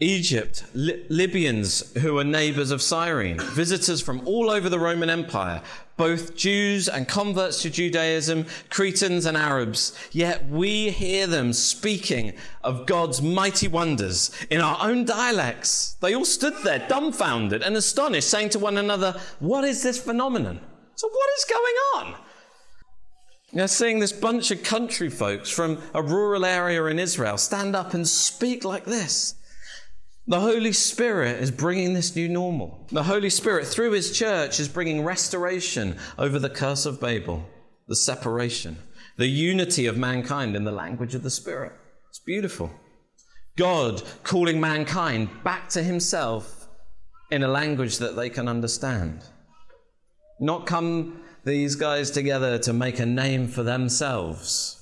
[0.03, 5.61] Egypt, Libyans who were neighbors of Cyrene, visitors from all over the Roman Empire,
[5.95, 9.95] both Jews and converts to Judaism, Cretans and Arabs.
[10.11, 12.33] Yet we hear them speaking
[12.63, 15.93] of God's mighty wonders in our own dialects.
[16.01, 20.61] They all stood there dumbfounded and astonished, saying to one another, What is this phenomenon?
[20.95, 21.75] So, what is going
[22.15, 22.15] on?
[23.51, 27.93] You're seeing this bunch of country folks from a rural area in Israel stand up
[27.93, 29.35] and speak like this.
[30.27, 32.85] The Holy Spirit is bringing this new normal.
[32.91, 37.43] The Holy Spirit, through His church, is bringing restoration over the curse of Babel,
[37.87, 38.77] the separation,
[39.17, 41.73] the unity of mankind in the language of the Spirit.
[42.09, 42.69] It's beautiful.
[43.57, 46.67] God calling mankind back to Himself
[47.31, 49.23] in a language that they can understand.
[50.39, 54.77] Not come these guys together to make a name for themselves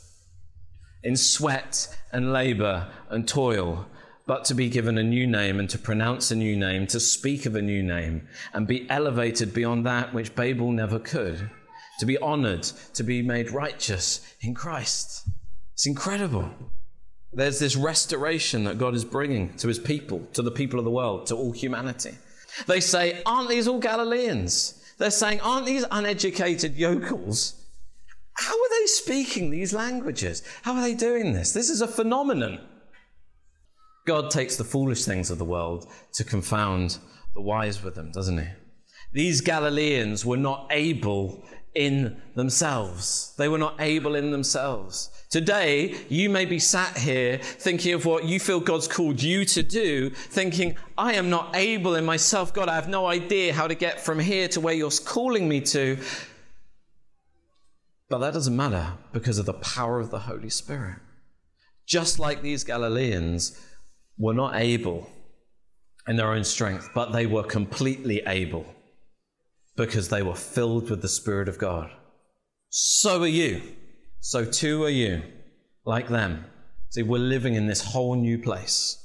[1.02, 3.88] in sweat and labor and toil
[4.30, 7.48] but to be given a new name and to pronounce a new name, to speak
[7.48, 11.50] of a new name, and be elevated beyond that which Babel never could,
[11.98, 12.62] to be honored,
[12.94, 15.28] to be made righteous in Christ.
[15.74, 16.48] It's incredible.
[17.34, 20.92] There's this restoration that God is bringing to his people, to the people of the
[20.92, 22.16] world, to all humanity.
[22.68, 24.80] They say, Aren't these all Galileans?
[25.00, 27.66] They're saying, Aren't these uneducated yokels?
[28.34, 30.44] How are they speaking these languages?
[30.62, 31.52] How are they doing this?
[31.52, 32.60] This is a phenomenon.
[34.10, 36.98] God takes the foolish things of the world to confound
[37.36, 38.48] the wise with them, doesn't he?
[39.14, 41.44] These Galileans were not able
[41.76, 43.36] in themselves.
[43.38, 45.12] They were not able in themselves.
[45.30, 49.62] Today, you may be sat here thinking of what you feel God's called you to
[49.62, 52.52] do, thinking, I am not able in myself.
[52.52, 55.62] God, I have no idea how to get from here to where you're calling me
[55.62, 56.00] to.
[58.10, 60.98] But that doesn't matter because of the power of the Holy Spirit.
[61.86, 63.69] Just like these Galileans,
[64.20, 65.10] were not able
[66.08, 68.66] in their own strength, but they were completely able
[69.76, 71.90] because they were filled with the Spirit of God.
[72.70, 73.62] So are you.
[74.20, 75.24] So too are you,
[75.86, 76.46] like them.
[76.90, 79.04] See, we're living in this whole new place.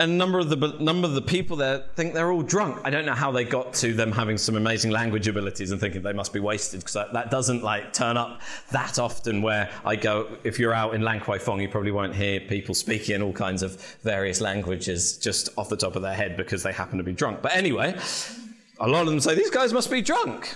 [0.00, 2.80] And a number of the number of the people there think they're all drunk.
[2.84, 6.02] I don't know how they got to them having some amazing language abilities and thinking
[6.02, 9.42] they must be wasted because that doesn't like turn up that often.
[9.42, 12.76] Where I go, if you're out in Lan Kwai Fong, you probably won't hear people
[12.76, 16.62] speaking in all kinds of various languages just off the top of their head because
[16.62, 17.42] they happen to be drunk.
[17.42, 17.98] But anyway,
[18.78, 20.54] a lot of them say these guys must be drunk.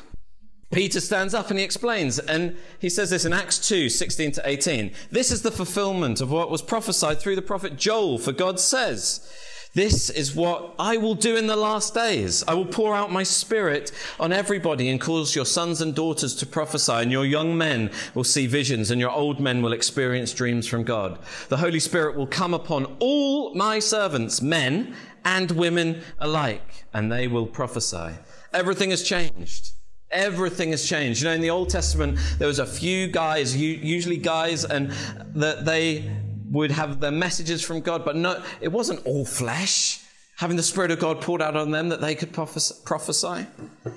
[0.73, 4.43] Peter stands up and he explains, and he says this in Acts 2 16 to
[4.49, 4.91] 18.
[5.11, 9.31] This is the fulfillment of what was prophesied through the prophet Joel, for God says,
[9.75, 12.43] This is what I will do in the last days.
[12.49, 16.47] I will pour out my spirit on everybody and cause your sons and daughters to
[16.47, 20.67] prophesy, and your young men will see visions, and your old men will experience dreams
[20.67, 21.19] from God.
[21.51, 27.29] The Holy Spirit will come upon all my servants, men and women alike, and they
[27.29, 28.15] will prophesy.
[28.55, 29.73] Everything has changed.
[30.13, 31.23] Everything has changed.
[31.23, 34.93] You know, in the Old Testament, there was a few guys, usually guys, and
[35.35, 36.11] that they
[36.51, 40.01] would have their messages from God, but no, it wasn't all flesh.
[40.37, 43.47] Having the Spirit of God poured out on them that they could prophesy.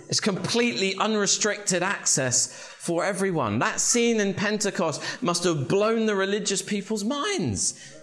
[0.10, 3.60] It's completely unrestricted access for everyone.
[3.60, 7.96] That scene in Pentecost must have blown the religious people's minds.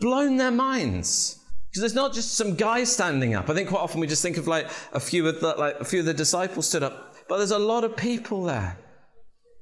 [0.00, 1.40] Blown their minds.
[1.68, 3.50] Because there's not just some guys standing up.
[3.50, 5.84] I think quite often we just think of like a few of the, like a
[5.84, 7.13] few of the disciples stood up.
[7.28, 8.78] But there's a lot of people there.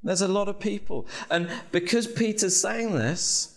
[0.02, 1.06] There's a lot of people.
[1.30, 3.56] And because Peter's saying this,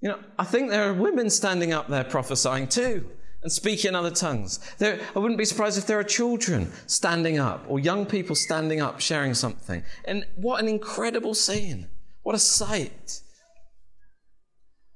[0.00, 3.06] you know, I think there are women standing up there prophesying too
[3.42, 4.58] and speaking in other tongues.
[4.78, 8.80] There, I wouldn't be surprised if there are children standing up or young people standing
[8.80, 9.82] up sharing something.
[10.04, 11.88] And what an incredible scene!
[12.22, 13.20] What a sight!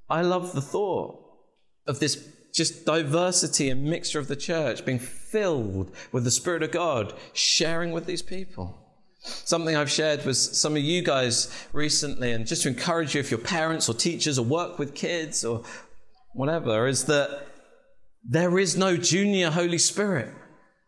[0.08, 1.24] I love the thought
[1.86, 4.98] of this just diversity and mixture of the church, being
[5.31, 8.76] filled with the Spirit of God, sharing with these people.
[9.22, 13.31] Something I've shared with some of you guys recently, and just to encourage you if
[13.31, 15.62] you're parents or teachers or work with kids or
[16.33, 17.47] whatever, is that
[18.28, 20.33] There is no junior Holy Spirit.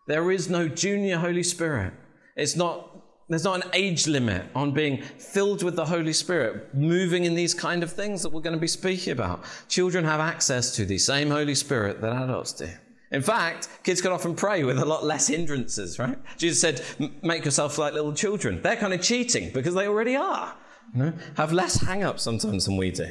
[0.07, 1.95] There is no junior Holy Spirit.
[2.37, 7.25] It's not, there's not an age limit on being filled with the Holy Spirit, moving
[7.25, 9.45] in these kind of things that we're going to be speaking about.
[9.69, 12.69] Children have access to the same Holy Spirit that adults do.
[13.13, 16.19] In fact, kids can often pray with a lot less hindrances, right?
[16.39, 16.83] Jesus said,
[17.23, 18.63] make yourself like little children.
[18.63, 20.57] They're kind of cheating because they already are.
[20.95, 21.13] You know?
[21.37, 23.07] Have less hang ups sometimes than we do.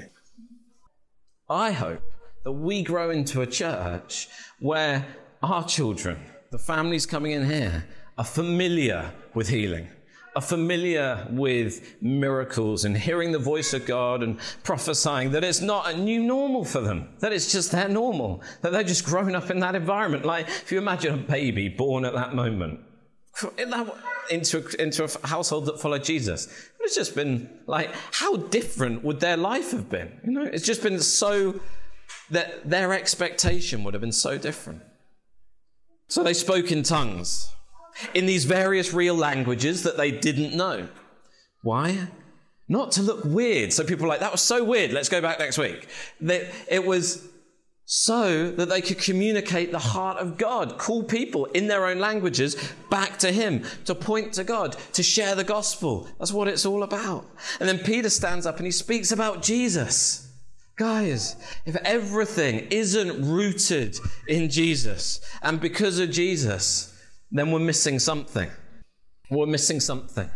[1.48, 2.02] I hope
[2.44, 4.28] that we grow into a church
[4.60, 5.06] where
[5.44, 6.20] our children,
[6.52, 7.86] the families coming in here,
[8.18, 9.88] are familiar with healing
[10.36, 15.94] are familiar with miracles and hearing the voice of God and prophesying that it's not
[15.94, 19.50] a new normal for them, that it's just their normal, that they're just grown up
[19.50, 20.26] in that environment.
[20.26, 22.80] Like if you imagine a baby born at that moment
[24.30, 26.48] into a, into a household that followed Jesus,
[26.80, 30.20] it's just been like, how different would their life have been?
[30.24, 31.60] You know, it's just been so
[32.30, 34.82] that their expectation would have been so different.
[36.08, 37.54] So they spoke in tongues
[38.14, 40.88] in these various real languages that they didn't know.
[41.64, 42.08] Why?
[42.68, 43.74] Not to look weird.
[43.74, 45.88] So people were like, that was so weird, let's go back next week.
[46.22, 47.28] That It was
[47.94, 52.56] so that they could communicate the heart of God, call people in their own languages
[52.90, 56.08] back to Him, to point to God, to share the gospel.
[56.18, 57.26] That's what it's all about.
[57.60, 60.30] And then Peter stands up and he speaks about Jesus.
[60.78, 61.36] Guys,
[61.66, 66.91] if everything isn't rooted in Jesus and because of Jesus,
[67.32, 68.50] then we're missing something.
[69.30, 70.30] We're missing something.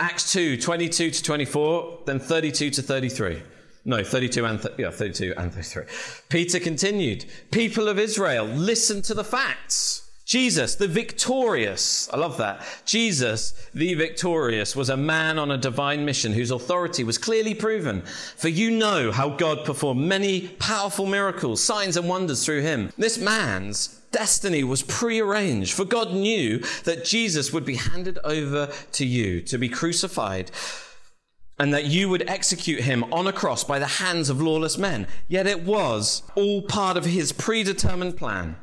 [0.00, 3.42] Acts 2, 22 to 24, then 32 to 33.
[3.84, 5.84] No, 32 and th- yeah, 32 and 33.
[6.28, 10.02] Peter continued, "People of Israel, listen to the facts.
[10.26, 12.62] Jesus, the victorious, I love that.
[12.84, 18.02] Jesus, the victorious, was a man on a divine mission whose authority was clearly proven.
[18.36, 22.92] For you know how God performed many powerful miracles, signs, and wonders through him.
[22.98, 29.06] This man's destiny was prearranged, for God knew that Jesus would be handed over to
[29.06, 30.50] you to be crucified
[31.56, 35.06] and that you would execute him on a cross by the hands of lawless men.
[35.28, 38.56] Yet it was all part of his predetermined plan.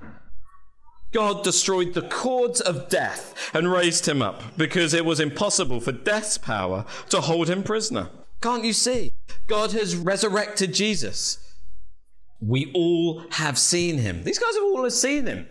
[1.13, 5.93] God destroyed the cords of death and raised him up because it was impossible for
[5.93, 8.09] death's power to hold him prisoner.
[8.41, 9.13] Can't you see?
[9.47, 11.44] God has resurrected Jesus.
[12.39, 14.23] We all have seen him.
[14.23, 15.47] These guys have all seen him.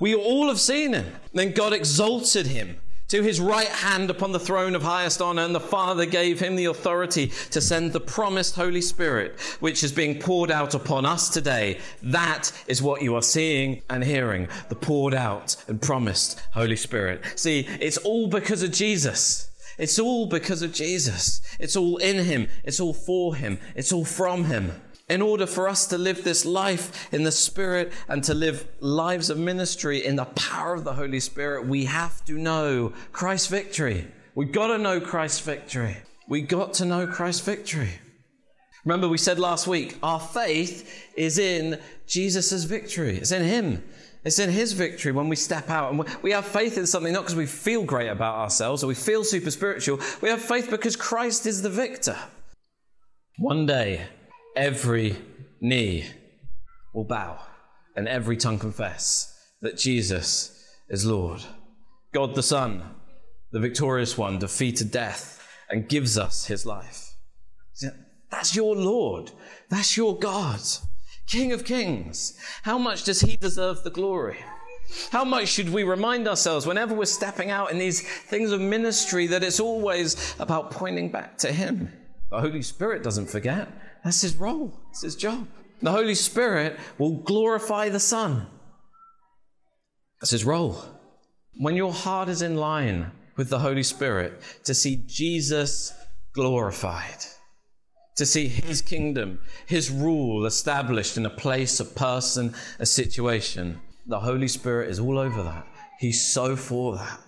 [0.00, 1.12] We all have seen him.
[1.32, 2.80] Then God exalted him
[3.12, 6.56] to his right hand upon the throne of highest honor, and the Father gave him
[6.56, 11.28] the authority to send the promised Holy Spirit, which is being poured out upon us
[11.28, 11.78] today.
[12.02, 17.22] That is what you are seeing and hearing the poured out and promised Holy Spirit.
[17.36, 19.50] See, it's all because of Jesus.
[19.78, 21.42] It's all because of Jesus.
[21.60, 22.48] It's all in him.
[22.64, 23.58] It's all for him.
[23.76, 24.72] It's all from him
[25.12, 29.28] in order for us to live this life in the Spirit and to live lives
[29.28, 34.06] of ministry in the power of the Holy Spirit, we have to know Christ's victory.
[34.34, 35.98] We've got to know Christ's victory.
[36.28, 37.90] We got to know Christ's victory.
[38.86, 43.18] Remember, we said last week, our faith is in Jesus' victory.
[43.18, 43.84] It's in Him.
[44.24, 45.92] It's in His victory when we step out.
[45.92, 48.94] And we have faith in something not because we feel great about ourselves or we
[48.94, 50.00] feel super spiritual.
[50.22, 52.16] We have faith because Christ is the victor.
[53.36, 54.06] One day,
[54.56, 55.16] every
[55.60, 56.06] knee
[56.94, 57.38] will bow
[57.96, 59.28] and every tongue confess
[59.60, 61.42] that Jesus is Lord.
[62.12, 62.82] God the Son,
[63.52, 67.14] the victorious one, defeated death and gives us his life.
[68.30, 69.30] That's your Lord.
[69.68, 70.60] That's your God.
[71.26, 72.38] King of kings.
[72.62, 74.38] How much does he deserve the glory?
[75.10, 79.26] How much should we remind ourselves whenever we're stepping out in these things of ministry
[79.28, 81.90] that it's always about pointing back to him?
[82.30, 83.68] The Holy Spirit doesn't forget.
[84.04, 85.46] That's his role, it's his job.
[85.80, 88.46] The Holy Spirit will glorify the Son.
[90.20, 90.84] That's his role.
[91.58, 95.92] When your heart is in line with the Holy Spirit, to see Jesus
[96.32, 97.24] glorified,
[98.16, 104.20] to see his kingdom, his rule established in a place, a person, a situation, the
[104.20, 105.66] Holy Spirit is all over that.
[105.98, 107.20] He's so for that.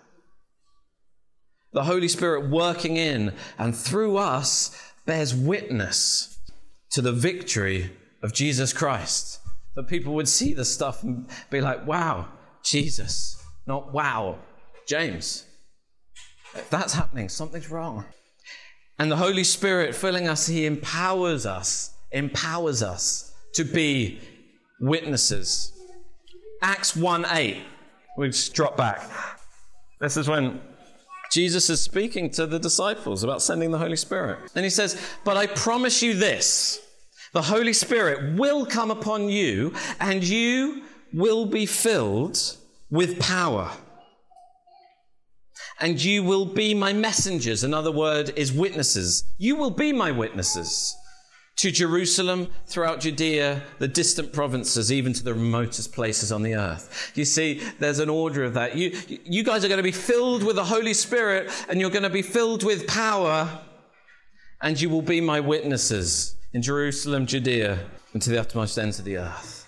[1.73, 6.34] The Holy Spirit working in and through us bears witness
[6.95, 7.91] to the victory
[8.23, 9.41] of Jesus Christ.
[9.75, 12.29] That people would see the stuff and be like, wow,
[12.63, 13.37] Jesus,
[13.67, 14.39] not wow,
[14.87, 15.45] James.
[16.55, 18.05] If that's happening, something's wrong.
[19.01, 24.21] And the Holy Spirit filling us, He empowers us, empowers us to be
[24.81, 25.73] witnesses.
[26.63, 27.61] Acts 1 8.
[28.17, 29.03] We just drop back.
[30.01, 30.61] This is when
[31.33, 34.39] Jesus is speaking to the disciples about sending the Holy Spirit.
[34.55, 36.81] And he says, But I promise you this
[37.35, 42.57] the Holy Spirit will come upon you, and you will be filled
[42.91, 43.71] with power.
[45.81, 47.65] And you will be my messengers.
[47.65, 49.25] Another word is witnesses.
[49.37, 50.97] You will be my witnesses
[51.57, 57.13] to Jerusalem, throughout Judea, the distant provinces, even to the remotest places on the earth.
[57.15, 58.77] You see, there's an order of that.
[58.77, 62.03] You, you guys are going to be filled with the Holy Spirit, and you're going
[62.03, 63.61] to be filled with power,
[64.63, 67.81] and you will be my witnesses in Jerusalem, Judea,
[68.13, 69.67] and to the uttermost ends of the earth.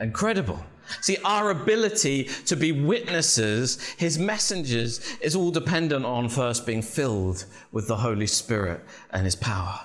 [0.00, 0.62] Incredible.
[1.00, 7.44] See, our ability to be witnesses, his messengers, is all dependent on first being filled
[7.70, 8.80] with the Holy Spirit
[9.12, 9.78] and his power.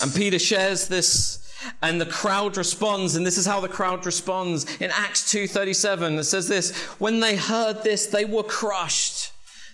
[0.00, 1.38] And Peter shares this
[1.80, 6.24] and the crowd responds and this is how the crowd responds in Acts 2:37 it
[6.24, 9.30] says this when they heard this they were crushed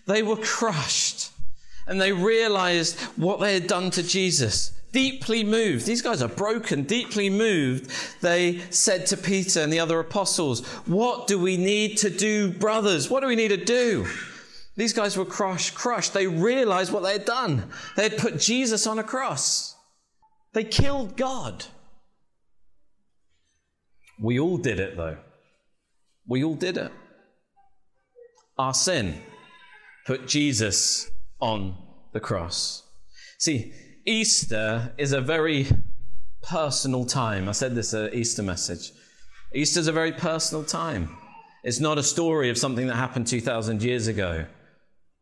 [0.07, 1.27] they were crushed
[1.89, 4.72] and they realized what they had done to Jesus.
[4.93, 5.86] Deeply moved.
[5.86, 6.84] These guys are broken.
[6.84, 7.91] Deeply moved
[8.22, 13.11] they said to Peter and the other apostles what do we need to do brothers?
[13.11, 14.07] What do we need to do?
[14.76, 16.14] These guys were crushed crushed.
[16.14, 17.70] They realized what they had done.
[17.97, 19.74] They had put Jesus on a cross.
[20.53, 21.66] They killed God.
[24.20, 25.18] We all did it, though.
[26.26, 26.93] We all did it.
[28.59, 29.20] Our sin
[30.07, 31.11] put Jesus
[31.41, 31.76] on
[32.12, 32.82] the cross.
[33.39, 33.72] See,
[34.05, 35.66] Easter is a very
[36.43, 37.49] personal time.
[37.49, 38.93] I said this at Easter message.
[39.55, 41.16] Easter is a very personal time.
[41.64, 44.47] It's not a story of something that happened 2,000 years ago.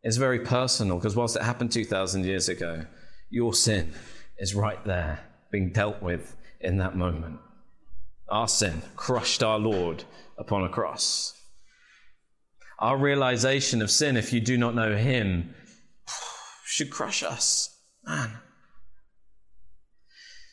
[0.03, 2.87] It's very personal because whilst it happened 2,000 years ago,
[3.31, 3.93] your sin
[4.39, 7.41] is right there being dealt with in that moment.
[8.29, 10.05] Our sin crushed our Lord
[10.39, 11.35] upon a cross.
[12.79, 15.55] Our realization of sin, if you do not know Him,
[16.77, 17.75] should crush us.
[18.07, 18.33] Man.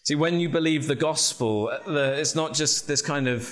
[0.06, 3.44] See, when you believe the gospel, uh, it's not just this kind of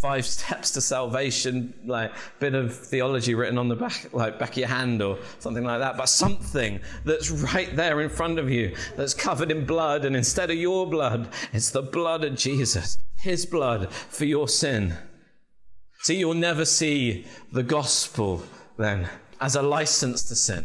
[0.00, 2.10] five steps to salvation, like
[2.40, 5.78] bit of theology written on the back, like back of your hand or something like
[5.78, 10.16] that, but something that's right there in front of you that's covered in blood, and
[10.16, 14.96] instead of your blood, it's the blood of Jesus, His blood for your sin.
[16.00, 18.42] See, you'll never see the gospel
[18.76, 19.08] then
[19.40, 20.64] as a license to sin.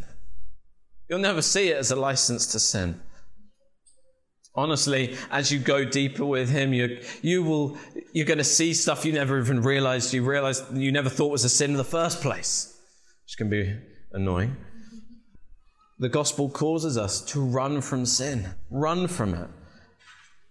[1.10, 3.02] You'll never see it as a license to sin.
[4.56, 7.78] Honestly, as you go deeper with him, you, you will,
[8.14, 11.44] you're going to see stuff you never even realized you realized you never thought was
[11.44, 12.80] a sin in the first place,
[13.26, 13.78] which can be
[14.14, 14.56] annoying.
[16.00, 19.50] The gospel causes us to run from sin, run from it.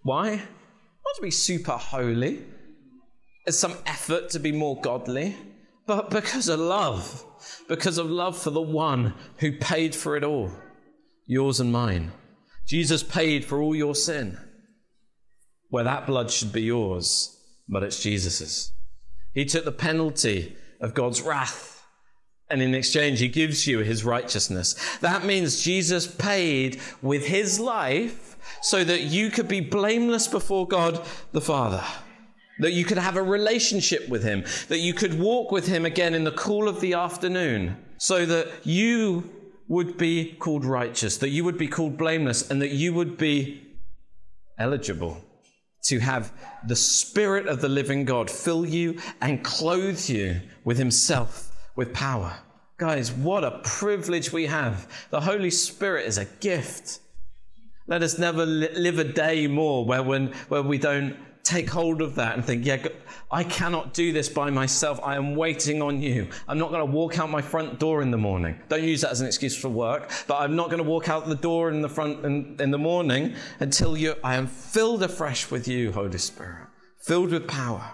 [0.03, 0.35] Why?
[0.35, 2.43] Not to be super holy,
[3.45, 5.35] it's some effort to be more godly,
[5.87, 7.23] but because of love,
[7.67, 10.51] because of love for the one who paid for it all,
[11.25, 12.11] yours and mine.
[12.65, 14.37] Jesus paid for all your sin.
[15.69, 18.71] Where that blood should be yours, but it's Jesus's.
[19.33, 21.85] He took the penalty of God's wrath,
[22.49, 24.97] and in exchange, He gives you His righteousness.
[24.99, 31.05] That means Jesus paid with His life so that you could be blameless before God
[31.31, 31.83] the Father.
[32.59, 36.13] That you could have a relationship with Him, that you could walk with Him again
[36.13, 39.29] in the cool of the afternoon, so that you
[39.67, 43.61] would be called righteous, that you would be called blameless, and that you would be
[44.57, 45.21] eligible
[45.83, 46.31] to have
[46.67, 52.37] the Spirit of the living God fill you and clothe you with Himself, with power.
[52.77, 55.07] Guys, what a privilege we have.
[55.09, 56.99] The Holy Spirit is a gift.
[57.87, 61.15] Let us never live a day more where, when, where we don't
[61.45, 62.87] take hold of that and think, yeah,
[63.31, 64.99] I cannot do this by myself.
[65.03, 66.27] I am waiting on you.
[66.47, 68.59] I'm not going to walk out my front door in the morning.
[68.67, 71.27] Don't use that as an excuse for work, but I'm not going to walk out
[71.27, 75.51] the door in the front in, in the morning until you, I am filled afresh
[75.51, 76.67] with you, Holy Spirit,
[76.99, 77.93] filled with power.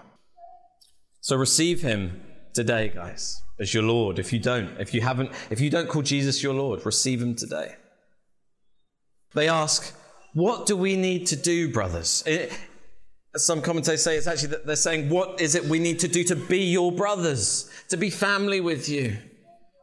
[1.20, 2.22] So receive him
[2.54, 4.18] today, guys, as your Lord.
[4.18, 7.34] If you don't, if you haven't, if you don't call Jesus your Lord, receive him
[7.34, 7.76] today.
[9.34, 9.94] They ask,
[10.34, 12.24] what do we need to do, brothers?
[13.36, 16.24] Some commentators say it's actually that they're saying, What is it we need to do
[16.24, 19.16] to be your brothers, to be family with you,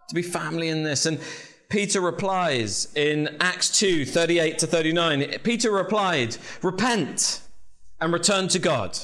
[0.10, 1.06] to be family in this?
[1.06, 1.20] And
[1.70, 5.40] Peter replies in Acts 2 38 to 39.
[5.44, 7.42] Peter replied, Repent
[8.00, 8.98] and return to God.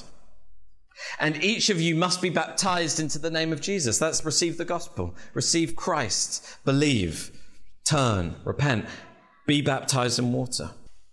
[1.20, 4.00] And each of you must be baptized into the name of Jesus.
[4.00, 7.32] That's receive the gospel, receive Christ, believe,
[7.86, 8.86] turn, repent,
[9.46, 10.72] be baptized in water.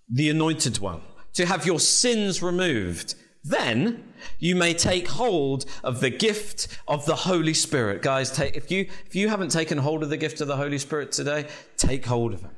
[0.09, 1.01] The anointed one
[1.35, 3.15] to have your sins removed.
[3.45, 8.03] Then you may take hold of the gift of the Holy Spirit.
[8.03, 10.79] Guys, take, if, you, if you haven't taken hold of the gift of the Holy
[10.79, 12.51] Spirit today, take hold of it.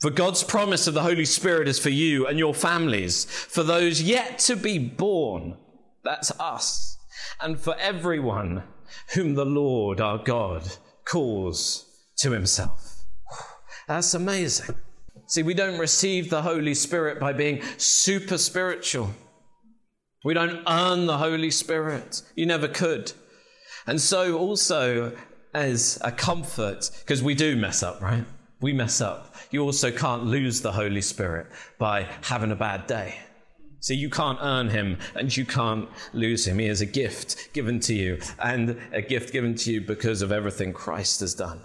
[0.00, 4.02] For God's promise of the Holy Spirit is for you and your families, for those
[4.02, 5.56] yet to be born,
[6.02, 6.96] That's us.
[7.40, 8.64] And for everyone
[9.14, 10.64] whom the Lord our God
[11.04, 11.86] calls
[12.18, 13.04] to himself.
[13.86, 14.76] That's amazing.
[15.26, 19.10] See, we don't receive the Holy Spirit by being super spiritual.
[20.22, 22.22] We don't earn the Holy Spirit.
[22.34, 23.12] You never could.
[23.86, 25.16] And so, also,
[25.54, 28.24] as a comfort, because we do mess up, right?
[28.60, 29.34] We mess up.
[29.50, 31.46] You also can't lose the Holy Spirit
[31.78, 33.16] by having a bad day.
[33.80, 36.58] So you can't earn him and you can't lose him.
[36.58, 40.30] He is a gift given to you and a gift given to you because of
[40.30, 41.62] everything Christ has done.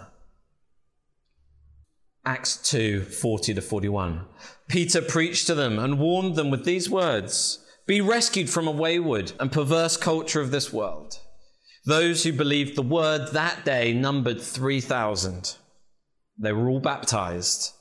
[2.24, 4.24] Acts 2 40 to 41.
[4.66, 9.32] Peter preached to them and warned them with these words Be rescued from a wayward
[9.38, 11.20] and perverse culture of this world.
[11.84, 15.54] Those who believed the word that day numbered 3,000.
[16.36, 17.74] They were all baptized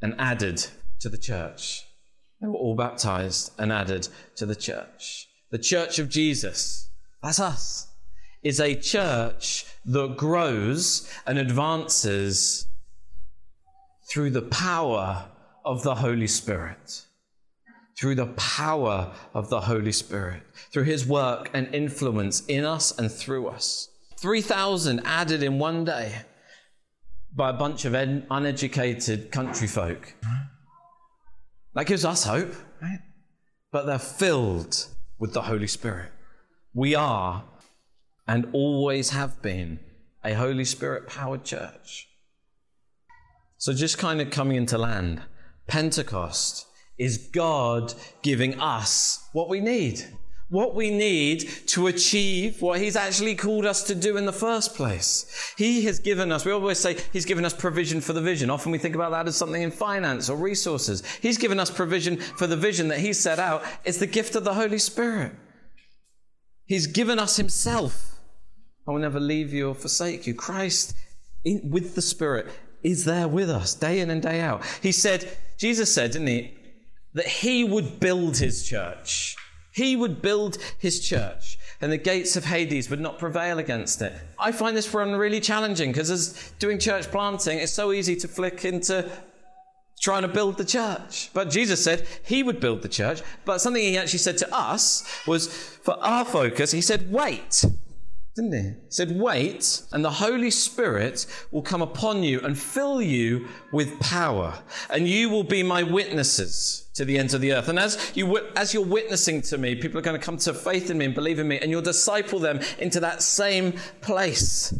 [0.00, 0.64] and added
[1.00, 1.82] to the church.
[2.40, 4.06] They were all baptized and added
[4.36, 5.26] to the church.
[5.50, 6.88] The church of Jesus,
[7.20, 7.88] that's us,
[8.44, 12.68] is a church that grows and advances
[14.08, 15.26] through the power
[15.64, 17.06] of the Holy Spirit
[17.98, 23.10] through the power of the Holy Spirit, through his work and influence in us and
[23.10, 23.88] through us.
[24.18, 26.22] 3,000 added in one day
[27.34, 30.14] by a bunch of uneducated country folk.
[31.74, 33.00] That gives us hope, right?
[33.72, 34.86] But they're filled
[35.18, 36.12] with the Holy Spirit.
[36.72, 37.44] We are
[38.28, 39.80] and always have been
[40.24, 42.08] a Holy Spirit powered church.
[43.56, 45.22] So, just kind of coming into land,
[45.66, 46.67] Pentecost
[46.98, 50.04] is God giving us what we need.
[50.50, 54.74] What we need to achieve what He's actually called us to do in the first
[54.74, 55.54] place.
[55.58, 58.48] He has given us, we always say He's given us provision for the vision.
[58.48, 61.04] Often we think about that as something in finance or resources.
[61.20, 63.62] He's given us provision for the vision that He set out.
[63.84, 65.32] It's the gift of the Holy Spirit.
[66.64, 68.18] He's given us Himself.
[68.86, 70.32] I will never leave you or forsake you.
[70.32, 70.94] Christ,
[71.44, 72.46] in, with the Spirit,
[72.82, 74.64] is there with us day in and day out.
[74.82, 76.57] He said, Jesus said, didn't He?
[77.18, 79.36] That he would build his church.
[79.72, 84.12] He would build his church, and the gates of Hades would not prevail against it.
[84.38, 88.28] I find this one really challenging because, as doing church planting, it's so easy to
[88.28, 89.08] flick into
[90.00, 91.30] trying to build the church.
[91.34, 93.20] But Jesus said he would build the church.
[93.44, 97.64] But something he actually said to us was for our focus, he said, wait
[98.38, 98.72] didn't he?
[98.88, 104.62] Said, Wait, and the Holy Spirit will come upon you and fill you with power,
[104.90, 107.68] and you will be my witnesses to the ends of the earth.
[107.68, 110.88] And as, you, as you're witnessing to me, people are going to come to faith
[110.88, 113.72] in me and believe in me, and you'll disciple them into that same
[114.02, 114.72] place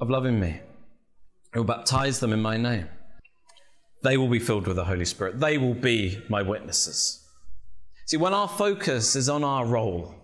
[0.00, 0.60] of loving me.
[1.54, 2.88] You'll baptize them in my name.
[4.02, 5.38] They will be filled with the Holy Spirit.
[5.38, 7.26] They will be my witnesses.
[8.06, 10.14] See, when our focus is on our role,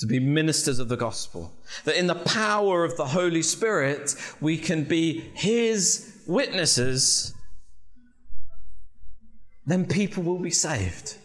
[0.00, 1.52] to be ministers of the gospel.
[1.84, 7.34] That in the power of the Holy Spirit, we can be His witnesses,
[9.66, 11.16] then people will be saved.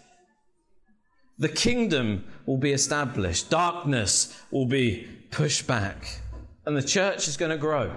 [1.40, 6.20] The kingdom will be established, darkness will be pushed back,
[6.66, 7.88] and the church is going to grow.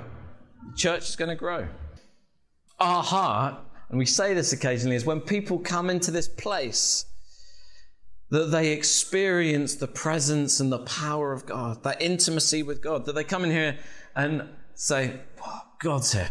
[0.70, 1.66] The church is going to grow.
[2.78, 3.56] Our heart,
[3.90, 7.04] and we say this occasionally, is when people come into this place
[8.32, 13.14] that they experience the presence and the power of God, that intimacy with God, that
[13.14, 13.78] they come in here
[14.16, 15.20] and say,
[15.80, 16.30] God's here.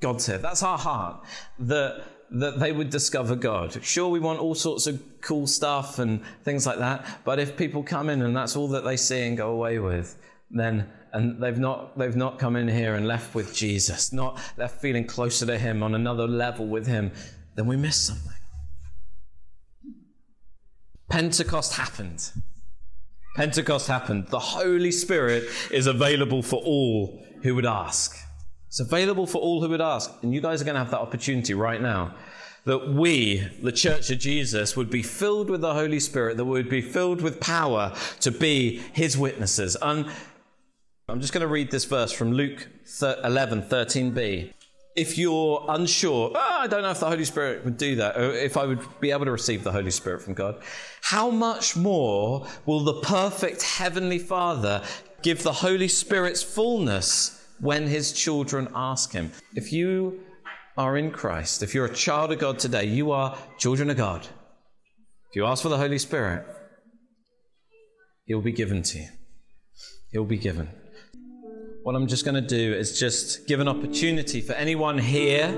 [0.00, 0.38] God's here.
[0.38, 1.24] That's our heart.
[1.58, 3.76] That, that they would discover God.
[3.82, 7.82] Sure, we want all sorts of cool stuff and things like that, but if people
[7.82, 10.16] come in and that's all that they see and go away with,
[10.48, 14.80] then and they've not they've not come in here and left with Jesus, not left
[14.80, 17.10] feeling closer to him on another level with him,
[17.56, 18.32] then we miss something.
[21.08, 22.32] Pentecost happened.
[23.36, 24.28] Pentecost happened.
[24.28, 28.16] The Holy Spirit is available for all who would ask.
[28.68, 30.12] It's available for all who would ask.
[30.22, 32.14] And you guys are going to have that opportunity right now.
[32.64, 36.52] That we, the Church of Jesus, would be filled with the Holy Spirit, that we
[36.52, 39.76] would be filled with power to be His witnesses.
[39.82, 40.10] And
[41.08, 42.68] I'm just going to read this verse from Luke
[43.02, 44.54] 11, 13b
[44.96, 48.30] if you're unsure, oh, I don't know if the Holy Spirit would do that, or
[48.32, 50.62] if I would be able to receive the Holy Spirit from God,
[51.02, 54.82] how much more will the perfect Heavenly Father
[55.22, 59.32] give the Holy Spirit's fullness when His children ask Him?
[59.54, 60.20] If you
[60.76, 64.22] are in Christ, if you're a child of God today, you are children of God.
[65.30, 66.46] If you ask for the Holy Spirit,
[68.26, 69.08] He'll be given to you.
[70.12, 70.70] He'll be given
[71.84, 75.50] what I'm just going to do is just give an opportunity for anyone here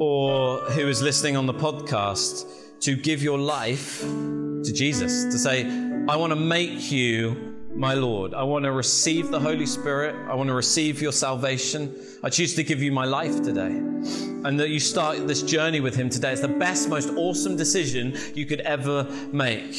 [0.00, 2.46] or who is listening on the podcast
[2.80, 5.66] to give your life to Jesus, to say,
[6.08, 8.32] I want to make you my Lord.
[8.32, 10.16] I want to receive the Holy Spirit.
[10.30, 11.94] I want to receive your salvation.
[12.24, 13.66] I choose to give you my life today.
[13.66, 16.32] And that you start this journey with Him today.
[16.32, 19.74] It's the best, most awesome decision you could ever make.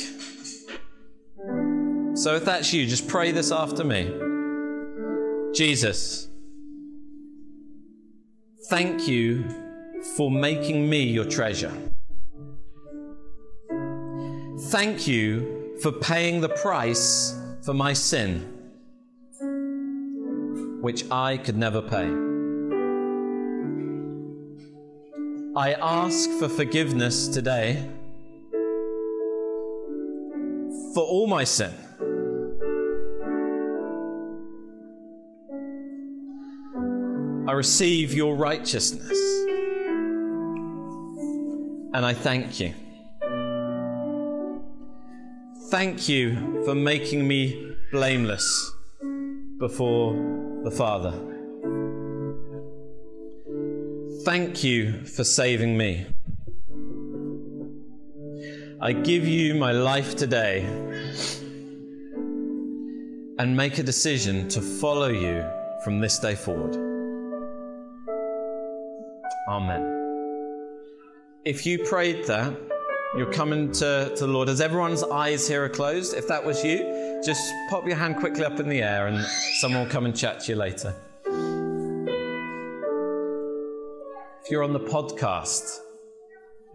[2.13, 4.30] So if that's you, just pray this after me.
[5.54, 6.30] Jesus,
[8.70, 9.43] thank you
[10.16, 11.74] for making me your treasure.
[14.70, 18.39] Thank you for paying the price for my sin,
[20.82, 22.10] which I could never pay.
[25.54, 27.89] I ask for forgiveness today
[30.93, 31.74] for all my sin.
[37.62, 39.20] Receive your righteousness.
[41.93, 42.74] And I thank you.
[45.70, 48.47] Thank you for making me blameless
[49.59, 50.16] before
[50.64, 51.14] the Father.
[54.26, 56.07] Thank you for saving me.
[58.82, 60.64] I give you my life today
[63.38, 65.47] and make a decision to follow you
[65.84, 66.91] from this day forward.
[69.52, 69.84] Amen.
[71.43, 72.58] If you prayed that,
[73.18, 74.47] you're coming to, to the Lord.
[74.47, 78.45] As everyone's eyes here are closed, if that was you, just pop your hand quickly
[78.45, 79.22] up in the air and
[79.60, 80.95] someone will come and chat to you later.
[84.41, 85.80] If you're on the podcast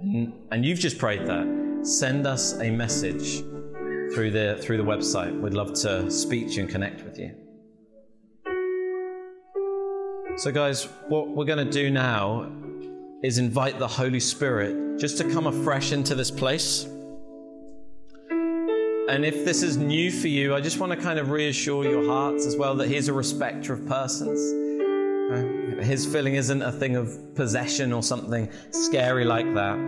[0.00, 3.38] and, and you've just prayed that, send us a message
[4.12, 5.40] through the, through the website.
[5.40, 7.34] We'd love to speak to you and connect with you.
[10.38, 12.52] So, guys, what we're going to do now
[13.22, 16.84] is invite the Holy Spirit just to come afresh into this place.
[19.08, 22.04] And if this is new for you, I just want to kind of reassure your
[22.06, 24.38] hearts as well that He's a respecter of persons.
[25.82, 29.78] His filling isn't a thing of possession or something scary like that.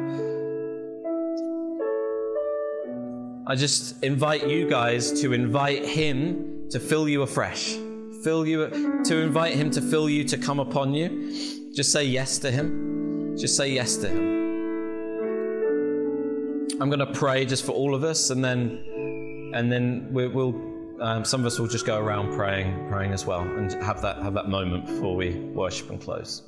[3.47, 7.77] I just invite you guys to invite Him to fill you afresh,
[8.23, 11.73] fill you, to invite Him to fill you, to come upon you.
[11.75, 13.37] Just say yes to Him.
[13.37, 14.39] Just say yes to Him.
[16.81, 18.85] I'm going to pray just for all of us, and then,
[19.55, 20.55] and then we, will
[21.01, 24.23] um, some of us will just go around praying, praying as well, and have that
[24.23, 26.43] have that moment before we worship and close.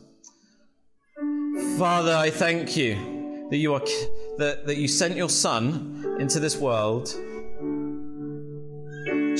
[1.79, 3.83] Father, I thank you that you are
[4.39, 7.15] that, that you sent your Son into this world.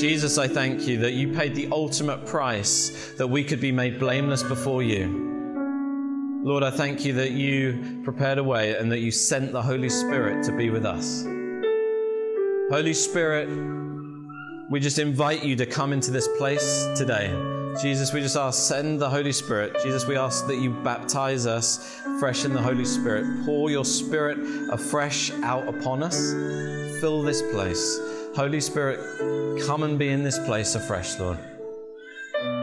[0.01, 3.99] Jesus, I thank you that you paid the ultimate price that we could be made
[3.99, 6.41] blameless before you.
[6.43, 9.89] Lord, I thank you that you prepared a way and that you sent the Holy
[9.89, 11.21] Spirit to be with us.
[12.71, 13.47] Holy Spirit,
[14.71, 17.27] we just invite you to come into this place today.
[17.79, 19.75] Jesus, we just ask, send the Holy Spirit.
[19.83, 23.45] Jesus, we ask that you baptize us fresh in the Holy Spirit.
[23.45, 24.39] Pour your Spirit
[24.71, 26.31] afresh out upon us.
[27.01, 27.99] Fill this place.
[28.33, 28.99] Holy Spirit,
[29.67, 31.37] come and be in this place afresh, Lord.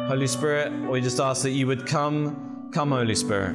[0.08, 3.52] Holy Spirit, we just ask that you would come, come, Holy Spirit.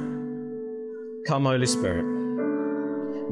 [1.26, 2.04] Come, Holy Spirit.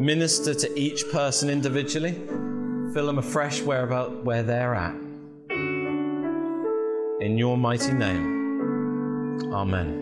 [0.00, 2.14] Minister to each person individually.
[2.92, 4.96] Fill them afresh where, about, where they're at.
[7.20, 9.52] In your mighty name.
[9.52, 10.01] Amen.